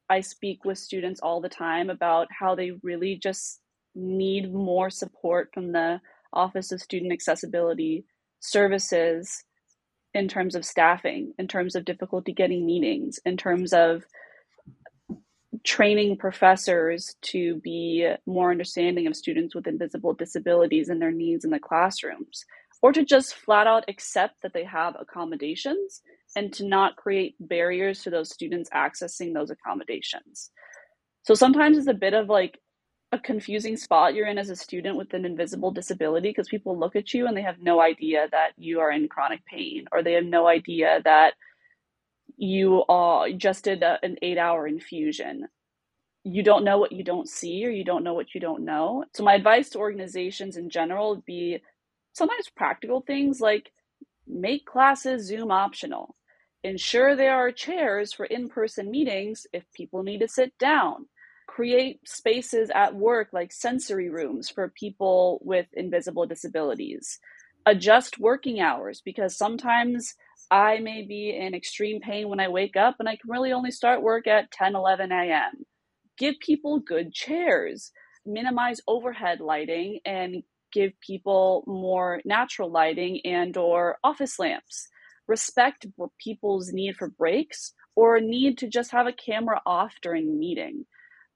I 0.10 0.22
speak 0.22 0.64
with 0.64 0.78
students 0.78 1.20
all 1.20 1.42
the 1.42 1.50
time 1.50 1.90
about 1.90 2.28
how 2.38 2.56
they 2.56 2.72
really 2.84 3.16
just 3.22 3.60
need 3.96 4.54
more 4.54 4.90
support 4.90 5.50
from 5.54 5.72
the 5.72 6.00
Office 6.32 6.72
of 6.72 6.82
Student 6.82 7.12
Accessibility 7.12 8.06
Services 8.40 9.44
in 10.20 10.28
terms 10.28 10.54
of 10.54 10.66
staffing, 10.66 11.34
in 11.40 11.48
terms 11.48 11.76
of 11.76 11.86
difficulty 11.86 12.34
getting 12.34 12.66
meetings, 12.66 13.20
in 13.26 13.38
terms 13.38 13.74
of 13.74 14.04
training 15.64 16.18
professors 16.18 17.16
to 17.22 17.56
be 17.62 18.08
more 18.26 18.52
understanding 18.52 19.08
of 19.08 19.16
students 19.16 19.56
with 19.56 19.66
invisible 19.66 20.14
disabilities 20.14 20.90
and 20.90 21.02
their 21.02 21.12
needs 21.12 21.46
in 21.46 21.52
the 21.52 21.60
classrooms, 21.60 22.44
or 22.82 22.92
to 22.92 23.04
just 23.04 23.34
flat 23.34 23.66
out 23.66 23.86
accept 23.88 24.36
that 24.42 24.54
they 24.54 24.64
have 24.64 24.96
accommodations 25.00 26.02
and 26.36 26.54
to 26.54 26.66
not 26.66 26.96
create 26.96 27.36
barriers 27.40 28.04
to 28.04 28.10
those 28.10 28.30
students 28.30 28.70
accessing 28.72 29.34
those 29.34 29.50
accommodations. 29.50 30.52
So 31.24 31.34
sometimes 31.34 31.78
it's 31.78 31.88
a 31.88 31.94
bit 31.94 32.14
of 32.14 32.30
like 32.30 32.60
a 33.12 33.20
confusing 33.20 33.76
spot 33.76 34.14
you're 34.14 34.28
in 34.28 34.38
as 34.38 34.50
a 34.50 34.56
student 34.56 34.96
with 34.96 35.14
an 35.14 35.26
invisible 35.26 35.72
disability 35.72 36.30
because 36.30 36.48
people 36.48 36.78
look 36.78 36.96
at 36.96 37.14
you 37.14 37.28
and 37.28 37.36
they 37.36 37.42
have 37.42 37.60
no 37.60 37.82
idea 37.82 38.28
that 38.32 38.52
you 38.58 38.80
are 38.80 38.92
in 38.92 39.08
chronic 39.08 39.44
pain 39.46 39.86
or 39.92 40.04
they 40.04 40.14
have 40.14 40.26
no 40.26 40.48
idea 40.48 41.02
that 41.04 41.34
you 42.38 42.84
are 42.88 43.30
just 43.32 43.64
did 43.64 43.82
a, 43.82 43.98
an 44.04 44.18
eight 44.22 44.38
hour 44.38 44.68
infusion. 44.68 45.48
You 46.24 46.44
don't 46.44 46.64
know 46.64 46.78
what 46.78 46.92
you 46.92 47.04
don't 47.04 47.28
see 47.28 47.66
or 47.66 47.70
you 47.70 47.84
don't 47.84 48.04
know 48.04 48.14
what 48.14 48.36
you 48.36 48.42
don't 48.42 48.64
know. 48.64 49.04
So 49.16 49.24
my 49.24 49.34
advice 49.34 49.70
to 49.70 49.80
organizations 49.80 50.56
in 50.56 50.70
general 50.70 51.10
would 51.12 51.26
be 51.26 51.60
sometimes 52.14 52.50
practical 52.56 53.02
things 53.02 53.42
like 53.42 53.72
make 54.28 54.66
classes 54.66 55.26
zoom 55.26 55.50
optional. 55.50 56.16
Ensure 56.64 57.16
there 57.16 57.36
are 57.36 57.52
chairs 57.52 58.14
for 58.14 58.26
in-person 58.26 58.92
meetings 58.92 59.48
if 59.52 59.64
people 59.74 60.04
need 60.04 60.20
to 60.20 60.28
sit 60.28 60.56
down 60.60 61.08
create 61.50 62.00
spaces 62.08 62.72
at 62.76 62.96
work 62.96 63.30
like 63.34 63.52
sensory 63.52 64.10
rooms 64.10 64.50
for 64.50 64.70
people 64.70 65.40
with 65.44 65.68
invisible 65.74 66.28
disabilities 66.28 67.20
adjust 67.68 68.20
working 68.20 68.62
hours 68.62 69.02
because 69.06 69.38
sometimes 69.38 70.16
I 70.52 70.80
may 70.80 71.04
be 71.04 71.36
in 71.38 71.56
extreme 71.56 72.02
pain 72.02 72.30
when 72.30 72.42
I 72.42 72.50
wake 72.50 72.78
up 72.78 72.98
and 73.00 73.10
I 73.10 73.18
can 73.18 73.32
really 73.32 73.54
only 73.54 73.72
start 73.72 74.02
work 74.02 74.28
at 74.28 74.52
10, 74.52 74.76
11 74.76 75.12
a.m. 75.12 75.66
Give 76.18 76.36
people 76.42 76.80
good 76.80 77.14
chairs, 77.14 77.92
minimize 78.26 78.82
overhead 78.88 79.42
lighting 79.42 80.00
and 80.06 80.44
give 80.74 80.94
people 81.02 81.64
more 81.68 82.22
natural 82.26 82.72
lighting 82.72 83.22
and 83.26 83.58
or 83.58 83.98
office 84.04 84.40
lamps. 84.40 84.90
Respect 85.28 85.88
people's 86.20 86.74
need 86.74 86.96
for 86.98 87.10
breaks 87.10 87.74
or 87.96 88.20
need 88.20 88.58
to 88.60 88.68
just 88.68 88.92
have 88.92 89.08
a 89.08 89.14
camera 89.14 89.62
off 89.66 89.96
during 90.02 90.40
meeting. 90.40 90.86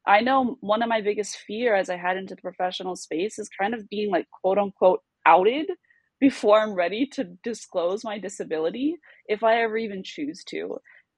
I 0.07 0.21
know 0.21 0.57
one 0.61 0.83
of 0.83 0.89
my 0.89 1.01
biggest 1.01 1.37
fear 1.37 1.75
as 1.75 1.89
I 1.89 1.97
head 1.97 2.17
into 2.17 2.35
the 2.35 2.41
professional 2.41 2.95
space 2.95 3.39
is 3.39 3.49
kind 3.59 3.73
of 3.73 3.89
being 3.89 4.11
like 4.11 4.27
quote 4.41 4.57
unquote 4.59 5.01
outed 5.25 5.67
before 6.21 6.59
I'm 6.59 6.73
ready 6.73 7.07
to 7.13 7.25
disclose 7.43 8.03
my 8.05 8.19
disability, 8.19 8.97
if 9.27 9.43
I 9.43 9.61
ever 9.63 9.77
even 9.77 10.03
choose 10.03 10.43
to. 10.45 10.77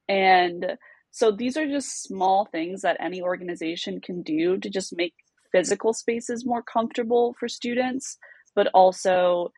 And 0.09 0.77
so 1.11 1.31
these 1.31 1.57
are 1.57 1.67
just 1.67 2.03
small 2.03 2.45
things 2.51 2.81
that 2.83 2.97
any 2.99 3.21
organization 3.21 4.01
can 4.01 4.23
do 4.23 4.57
to 4.59 4.69
just 4.69 4.95
make 4.97 5.13
physical 5.51 5.93
spaces 5.93 6.45
more 6.45 6.63
comfortable 6.63 7.35
for 7.39 7.47
students, 7.47 8.17
but 8.55 8.67
also 8.73 9.51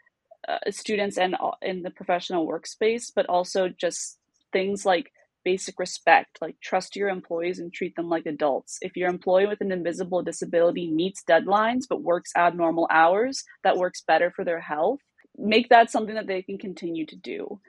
uh, 0.48 0.60
students 0.72 1.18
and 1.18 1.36
in 1.62 1.84
the 1.84 1.92
professional 1.92 2.48
workspace, 2.48 3.12
but 3.16 3.26
also 3.28 3.70
just 3.70 4.20
things 4.54 4.86
like 4.86 5.12
basic 5.52 5.80
respect, 5.80 6.40
like 6.42 6.58
trust 6.62 6.96
your 6.96 7.10
employees 7.10 7.60
and 7.60 7.72
treat 7.72 7.96
them 7.96 8.10
like 8.10 8.26
adults. 8.26 8.78
If 8.82 8.98
your 8.98 9.10
employee 9.10 9.48
with 9.48 9.62
an 9.62 9.72
invisible 9.72 10.22
disability 10.22 10.92
meets 10.92 11.24
deadlines 11.24 11.84
but 11.90 12.04
works 12.04 12.32
abnormal 12.36 12.88
hours, 12.92 13.44
that 13.64 13.78
works 13.78 14.04
better 14.06 14.32
for 14.36 14.44
their 14.44 14.62
health 14.62 15.00
make 15.38 15.70
that 15.70 15.92
something 15.92 16.16
that 16.16 16.28
they 16.28 16.42
can 16.42 16.58
continue 16.58 17.06
to 17.06 17.16
do. 17.16 17.60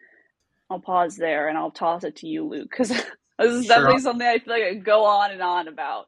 I'll 0.70 0.80
pause 0.80 1.16
there 1.16 1.48
and 1.48 1.56
I'll 1.56 1.70
toss 1.70 2.04
it 2.04 2.16
to 2.16 2.26
you, 2.26 2.44
Luke, 2.48 2.68
because 2.70 2.88
this 3.38 3.52
is 3.52 3.66
sure. 3.66 3.76
definitely 3.76 4.00
something 4.00 4.26
I 4.26 4.38
feel 4.38 4.54
like 4.54 4.62
I 4.62 4.74
go 4.74 5.04
on 5.04 5.30
and 5.30 5.42
on 5.42 5.68
about. 5.68 6.06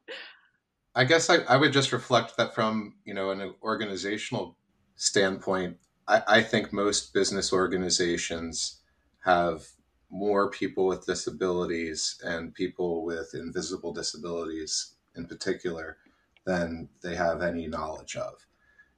I 0.94 1.04
guess 1.04 1.30
I, 1.30 1.36
I 1.48 1.56
would 1.56 1.72
just 1.72 1.92
reflect 1.92 2.36
that 2.36 2.54
from 2.54 2.94
you 3.04 3.14
know 3.14 3.30
an 3.30 3.54
organizational 3.62 4.56
standpoint. 4.96 5.76
I, 6.08 6.22
I 6.26 6.42
think 6.42 6.72
most 6.72 7.14
business 7.14 7.52
organizations 7.52 8.80
have 9.24 9.66
more 10.10 10.50
people 10.50 10.86
with 10.86 11.06
disabilities 11.06 12.20
and 12.24 12.54
people 12.54 13.04
with 13.04 13.34
invisible 13.34 13.92
disabilities 13.92 14.94
in 15.16 15.26
particular 15.26 15.98
than 16.44 16.88
they 17.02 17.14
have 17.14 17.42
any 17.42 17.66
knowledge 17.66 18.16
of. 18.16 18.34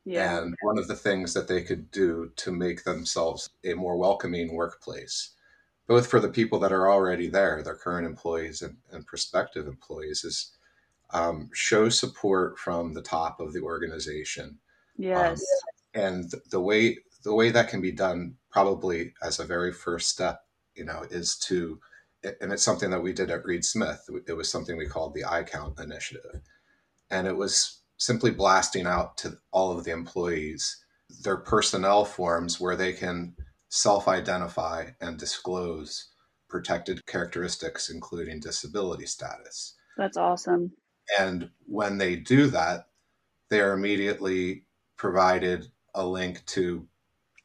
Yeah. 0.04 0.38
And 0.38 0.54
one 0.62 0.78
of 0.78 0.88
the 0.88 0.96
things 0.96 1.34
that 1.34 1.48
they 1.48 1.62
could 1.62 1.90
do 1.90 2.32
to 2.36 2.50
make 2.50 2.84
themselves 2.84 3.50
a 3.64 3.74
more 3.74 3.96
welcoming 3.96 4.54
workplace, 4.54 5.30
both 5.86 6.06
for 6.06 6.18
the 6.18 6.28
people 6.28 6.58
that 6.60 6.72
are 6.72 6.90
already 6.90 7.28
there, 7.28 7.62
their 7.62 7.76
current 7.76 8.06
employees 8.06 8.62
and, 8.62 8.76
and 8.90 9.06
prospective 9.06 9.66
employees, 9.66 10.24
is 10.24 10.52
um, 11.12 11.50
show 11.52 11.88
support 11.88 12.58
from 12.58 12.94
the 12.94 13.02
top 13.02 13.38
of 13.38 13.52
the 13.52 13.60
organization. 13.60 14.58
Yes. 14.96 15.40
Um, 15.94 16.02
and 16.02 16.34
the 16.50 16.60
way 16.60 16.98
the 17.22 17.34
way 17.34 17.50
that 17.50 17.68
can 17.68 17.80
be 17.80 17.92
done, 17.92 18.34
probably 18.50 19.14
as 19.22 19.38
a 19.38 19.44
very 19.44 19.72
first 19.72 20.08
step, 20.08 20.44
you 20.74 20.84
know, 20.84 21.06
is 21.10 21.36
to, 21.36 21.80
and 22.40 22.52
it's 22.52 22.62
something 22.62 22.90
that 22.90 23.02
we 23.02 23.12
did 23.12 23.30
at 23.30 23.44
Reed 23.44 23.64
Smith. 23.64 24.08
It 24.26 24.34
was 24.34 24.50
something 24.50 24.76
we 24.76 24.86
called 24.86 25.14
the 25.14 25.24
I 25.24 25.42
Count 25.42 25.78
initiative, 25.80 26.40
and 27.10 27.26
it 27.26 27.36
was 27.36 27.80
simply 27.98 28.30
blasting 28.30 28.86
out 28.86 29.16
to 29.18 29.38
all 29.52 29.76
of 29.76 29.84
the 29.84 29.92
employees 29.92 30.82
their 31.22 31.36
personnel 31.36 32.04
forms 32.04 32.60
where 32.60 32.76
they 32.76 32.92
can 32.92 33.34
self 33.68 34.08
identify 34.08 34.86
and 35.00 35.18
disclose 35.18 36.08
protected 36.48 37.04
characteristics, 37.06 37.88
including 37.88 38.40
disability 38.40 39.06
status. 39.06 39.74
That's 39.96 40.16
awesome. 40.16 40.72
And 41.18 41.50
when 41.66 41.98
they 41.98 42.16
do 42.16 42.46
that, 42.48 42.86
they 43.50 43.60
are 43.60 43.72
immediately 43.72 44.64
provided 44.96 45.68
a 45.94 46.06
link 46.06 46.44
to, 46.46 46.86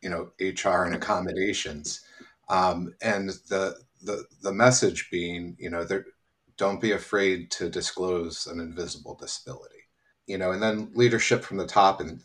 you 0.02 0.10
know, 0.10 0.32
HR 0.40 0.84
and 0.84 0.96
accommodations. 0.96 2.02
Um, 2.50 2.94
and 3.02 3.30
the, 3.50 3.76
the, 4.02 4.26
the 4.42 4.54
message 4.54 5.10
being, 5.12 5.56
you 5.60 5.70
know, 5.70 5.86
don't 6.58 6.82
be 6.82 6.92
afraid 6.92 7.52
to 7.52 7.70
disclose 7.70 8.48
an 8.48 8.60
invisible 8.60 9.16
disability 9.20 9.78
you 10.28 10.38
know, 10.38 10.52
and 10.52 10.62
then 10.62 10.92
leadership 10.94 11.44
from 11.44 11.58
the 11.58 11.66
top, 11.66 12.02
and 12.02 12.20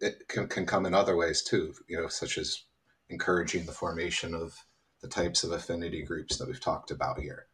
it 0.00 0.26
can, 0.28 0.48
can 0.48 0.66
come 0.66 0.86
in 0.86 0.94
other 0.94 1.16
ways 1.16 1.42
too, 1.42 1.74
you 1.88 2.00
know, 2.00 2.08
such 2.08 2.38
as 2.38 2.64
encouraging 3.10 3.66
the 3.66 3.72
formation 3.72 4.34
of 4.34 4.56
the 5.02 5.08
types 5.08 5.44
of 5.44 5.52
affinity 5.52 6.02
groups 6.02 6.38
that 6.38 6.48
we've 6.48 6.60
talked 6.60 6.90
about 6.90 7.20
here. 7.20 7.46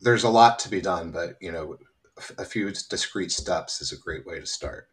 There's 0.00 0.24
a 0.24 0.30
lot 0.30 0.58
to 0.60 0.70
be 0.70 0.80
done, 0.80 1.12
but 1.12 1.36
you 1.40 1.52
know, 1.52 1.76
a 2.38 2.44
few 2.44 2.72
discrete 2.88 3.30
steps 3.30 3.82
is 3.82 3.92
a 3.92 3.98
great 3.98 4.26
way 4.26 4.40
to 4.40 4.46
start. 4.46 4.88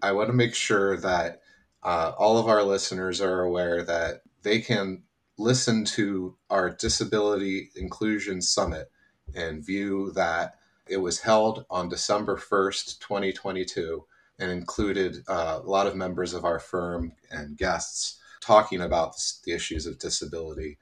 I 0.00 0.12
want 0.12 0.28
to 0.28 0.34
make 0.34 0.54
sure 0.54 0.96
that 0.96 1.42
uh, 1.82 2.12
all 2.18 2.38
of 2.38 2.48
our 2.48 2.62
listeners 2.62 3.20
are 3.20 3.42
aware 3.42 3.82
that 3.82 4.22
they 4.42 4.60
can 4.60 5.02
listen 5.38 5.84
to 5.84 6.36
our 6.50 6.70
Disability 6.70 7.70
Inclusion 7.74 8.42
Summit 8.42 8.90
and 9.34 9.64
view 9.64 10.12
that 10.12 10.56
it 10.86 10.98
was 10.98 11.20
held 11.20 11.64
on 11.70 11.88
December 11.88 12.36
1st, 12.36 12.98
2022, 13.00 14.04
and 14.38 14.50
included 14.50 15.22
uh, 15.28 15.60
a 15.62 15.68
lot 15.68 15.86
of 15.86 15.96
members 15.96 16.34
of 16.34 16.44
our 16.44 16.58
firm 16.58 17.12
and 17.30 17.56
guests 17.56 18.18
talking 18.40 18.80
about 18.80 19.14
the 19.44 19.52
issues 19.52 19.86
of 19.86 19.98
disability. 19.98 20.78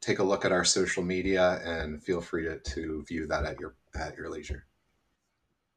Take 0.00 0.18
a 0.18 0.24
look 0.24 0.44
at 0.44 0.52
our 0.52 0.64
social 0.64 1.02
media 1.02 1.60
and 1.64 2.02
feel 2.02 2.20
free 2.20 2.44
to, 2.44 2.58
to 2.58 3.04
view 3.06 3.26
that 3.26 3.44
at 3.44 3.60
your 3.60 3.74
at 3.94 4.16
your 4.16 4.30
leisure. 4.30 4.64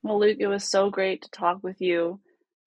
Well, 0.02 0.20
Luke, 0.20 0.38
it 0.40 0.48
was 0.48 0.64
so 0.64 0.90
great 0.90 1.24
to 1.24 1.32
talk 1.32 1.64
with 1.64 1.82
you. 1.82 2.20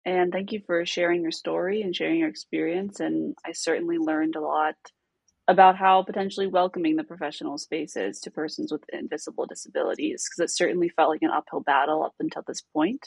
And 0.07 0.33
thank 0.33 0.53
you 0.53 0.61
for 0.67 0.85
sharing 0.87 1.23
your 1.23 1.33
story 1.33 1.83
and 1.83 1.95
sharing 1.95 2.19
your 2.21 2.29
experience. 2.29 3.01
And 3.01 3.37
I 3.47 3.53
certainly 3.53 3.99
learned 3.99 4.37
a 4.37 4.41
lot 4.41 4.75
about 5.49 5.77
how 5.77 6.03
potentially 6.03 6.47
welcoming 6.47 6.97
the 6.97 7.05
professional 7.05 7.59
space 7.59 7.97
is 7.97 8.21
to 8.21 8.31
persons 8.31 8.73
with 8.73 8.83
invisible 8.93 9.47
disabilities 9.47 10.25
because 10.29 10.51
it 10.51 10.55
certainly 10.55 10.89
felt 10.89 11.11
like 11.11 11.23
an 11.23 11.31
uphill 11.31 11.61
battle 11.61 12.03
up 12.03 12.15
until 12.21 12.43
this 12.47 12.63
point. 12.75 13.03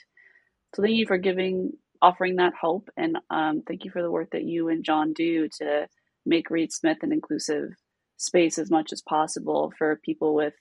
So 0.75 0.83
thank 0.83 0.95
you 0.95 1.07
for 1.07 1.17
giving 1.17 1.73
offering 2.01 2.35
that 2.37 2.53
hope 2.59 2.89
and 2.97 3.17
um, 3.31 3.63
thank 3.67 3.85
you 3.85 3.91
for 3.91 4.03
the 4.03 4.11
work 4.11 4.29
that 4.31 4.43
you 4.43 4.69
and 4.69 4.83
John 4.83 5.13
do 5.13 5.49
to 5.59 5.87
make 6.25 6.49
Reed 6.51 6.71
Smith 6.71 6.99
an 7.01 7.11
inclusive 7.13 7.71
space 8.17 8.59
as 8.59 8.69
much 8.71 8.93
as 8.93 9.01
possible 9.01 9.73
for 9.77 9.99
people 10.03 10.35
with 10.35 10.53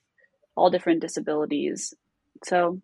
all 0.57 0.71
different 0.71 1.01
disabilities. 1.03 1.95
So 2.45 2.81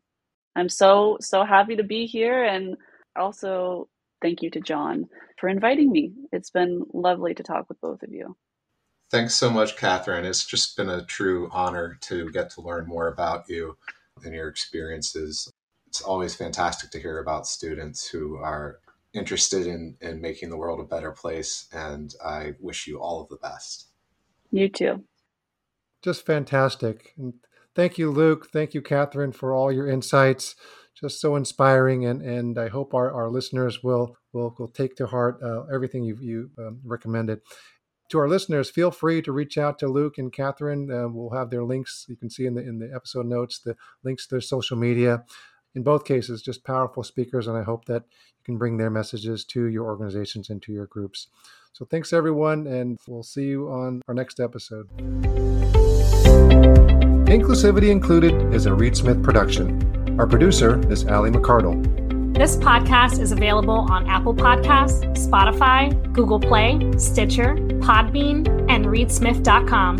I'm 0.56 0.68
so 0.68 1.18
so 1.20 1.44
happy 1.44 1.76
to 1.76 1.82
be 1.84 2.06
here 2.06 2.44
and 2.44 2.76
also 3.16 3.88
thank 4.20 4.42
you 4.42 4.50
to 4.50 4.60
John 4.60 5.08
for 5.38 5.48
inviting 5.48 5.90
me. 5.90 6.12
It's 6.32 6.50
been 6.50 6.84
lovely 6.92 7.34
to 7.34 7.42
talk 7.42 7.68
with 7.68 7.80
both 7.80 8.02
of 8.02 8.12
you. 8.12 8.36
Thanks 9.10 9.34
so 9.34 9.50
much, 9.50 9.76
Catherine. 9.76 10.24
It's 10.24 10.44
just 10.44 10.76
been 10.76 10.88
a 10.88 11.04
true 11.04 11.50
honor 11.52 11.98
to 12.02 12.30
get 12.30 12.48
to 12.50 12.62
learn 12.62 12.86
more 12.86 13.08
about 13.08 13.48
you 13.48 13.76
and 14.24 14.34
your 14.34 14.48
experiences. 14.48 15.52
It's 15.86 16.00
always 16.00 16.34
fantastic 16.34 16.90
to 16.92 16.98
hear 16.98 17.18
about 17.18 17.46
students 17.46 18.08
who 18.08 18.36
are 18.36 18.78
interested 19.12 19.66
in, 19.66 19.96
in 20.00 20.22
making 20.22 20.48
the 20.48 20.56
world 20.56 20.80
a 20.80 20.84
better 20.84 21.10
place. 21.10 21.66
And 21.72 22.14
I 22.24 22.54
wish 22.58 22.86
you 22.86 23.00
all 23.00 23.20
of 23.20 23.28
the 23.28 23.36
best. 23.36 23.88
You 24.50 24.70
too. 24.70 25.04
Just 26.00 26.24
fantastic. 26.24 27.12
And 27.18 27.34
thank 27.74 27.98
you, 27.98 28.10
Luke. 28.10 28.48
Thank 28.50 28.72
you, 28.72 28.80
Catherine, 28.80 29.32
for 29.32 29.52
all 29.52 29.70
your 29.70 29.88
insights. 29.88 30.56
Just 30.98 31.20
so 31.20 31.36
inspiring. 31.36 32.04
And, 32.06 32.22
and 32.22 32.58
I 32.58 32.68
hope 32.68 32.94
our, 32.94 33.12
our 33.12 33.28
listeners 33.28 33.82
will, 33.82 34.16
will, 34.32 34.54
will 34.58 34.68
take 34.68 34.94
to 34.96 35.06
heart 35.06 35.40
uh, 35.42 35.62
everything 35.64 36.04
you've 36.04 36.22
you, 36.22 36.50
um, 36.58 36.80
recommended 36.84 37.40
to 38.12 38.18
our 38.18 38.28
listeners, 38.28 38.68
feel 38.68 38.90
free 38.90 39.22
to 39.22 39.32
reach 39.32 39.56
out 39.56 39.78
to 39.78 39.88
Luke 39.88 40.18
and 40.18 40.30
Catherine. 40.30 40.90
Uh, 40.90 41.08
we'll 41.08 41.30
have 41.30 41.48
their 41.48 41.64
links. 41.64 42.04
You 42.08 42.16
can 42.16 42.28
see 42.28 42.44
in 42.44 42.54
the 42.54 42.60
in 42.60 42.78
the 42.78 42.92
episode 42.94 43.26
notes 43.26 43.58
the 43.58 43.74
links 44.04 44.26
to 44.26 44.34
their 44.34 44.40
social 44.42 44.76
media. 44.76 45.24
In 45.74 45.82
both 45.82 46.04
cases, 46.04 46.42
just 46.42 46.62
powerful 46.62 47.02
speakers, 47.02 47.46
and 47.46 47.56
I 47.56 47.62
hope 47.62 47.86
that 47.86 48.02
you 48.02 48.44
can 48.44 48.58
bring 48.58 48.76
their 48.76 48.90
messages 48.90 49.46
to 49.46 49.64
your 49.64 49.86
organizations 49.86 50.50
and 50.50 50.60
to 50.62 50.72
your 50.72 50.86
groups. 50.86 51.28
So 51.72 51.86
thanks 51.86 52.12
everyone, 52.12 52.66
and 52.66 52.98
we'll 53.08 53.22
see 53.22 53.44
you 53.44 53.70
on 53.70 54.02
our 54.06 54.14
next 54.14 54.38
episode. 54.40 55.61
Inclusivity 57.32 57.88
Included 57.88 58.52
is 58.52 58.66
a 58.66 58.74
Reed 58.74 58.94
Smith 58.94 59.22
production. 59.22 60.20
Our 60.20 60.26
producer 60.26 60.78
is 60.92 61.06
Allie 61.06 61.30
McCardle. 61.30 61.82
This 62.36 62.56
podcast 62.56 63.20
is 63.20 63.32
available 63.32 63.90
on 63.90 64.06
Apple 64.06 64.34
Podcasts, 64.34 65.02
Spotify, 65.16 66.12
Google 66.12 66.38
Play, 66.38 66.92
Stitcher, 66.98 67.54
Podbean, 67.80 68.46
and 68.68 68.84
ReedSmith.com. 68.84 69.96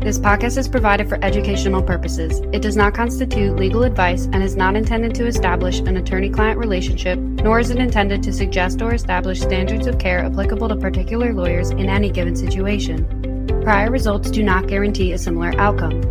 This 0.00 0.18
podcast 0.18 0.56
is 0.56 0.66
provided 0.66 1.10
for 1.10 1.22
educational 1.22 1.82
purposes. 1.82 2.40
It 2.54 2.62
does 2.62 2.74
not 2.74 2.94
constitute 2.94 3.56
legal 3.56 3.82
advice 3.82 4.30
and 4.32 4.42
is 4.42 4.56
not 4.56 4.76
intended 4.76 5.14
to 5.16 5.26
establish 5.26 5.80
an 5.80 5.98
attorney 5.98 6.30
client 6.30 6.58
relationship, 6.58 7.18
nor 7.18 7.60
is 7.60 7.68
it 7.68 7.76
intended 7.76 8.22
to 8.22 8.32
suggest 8.32 8.80
or 8.80 8.94
establish 8.94 9.42
standards 9.42 9.86
of 9.86 9.98
care 9.98 10.20
applicable 10.20 10.70
to 10.70 10.76
particular 10.76 11.34
lawyers 11.34 11.68
in 11.68 11.90
any 11.90 12.08
given 12.10 12.34
situation. 12.34 13.17
Prior 13.62 13.90
results 13.90 14.30
do 14.30 14.42
not 14.42 14.66
guarantee 14.66 15.12
a 15.12 15.18
similar 15.18 15.52
outcome. 15.58 16.02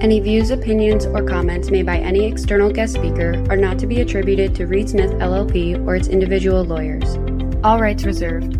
Any 0.00 0.20
views, 0.20 0.50
opinions, 0.50 1.06
or 1.06 1.22
comments 1.22 1.70
made 1.70 1.86
by 1.86 1.98
any 1.98 2.26
external 2.26 2.70
guest 2.70 2.94
speaker 2.94 3.44
are 3.50 3.56
not 3.56 3.78
to 3.78 3.86
be 3.86 4.00
attributed 4.00 4.54
to 4.56 4.66
Reed 4.66 4.88
Smith 4.88 5.10
LLP 5.12 5.84
or 5.86 5.96
its 5.96 6.08
individual 6.08 6.64
lawyers. 6.64 7.16
All 7.64 7.78
rights 7.78 8.04
reserved. 8.04 8.58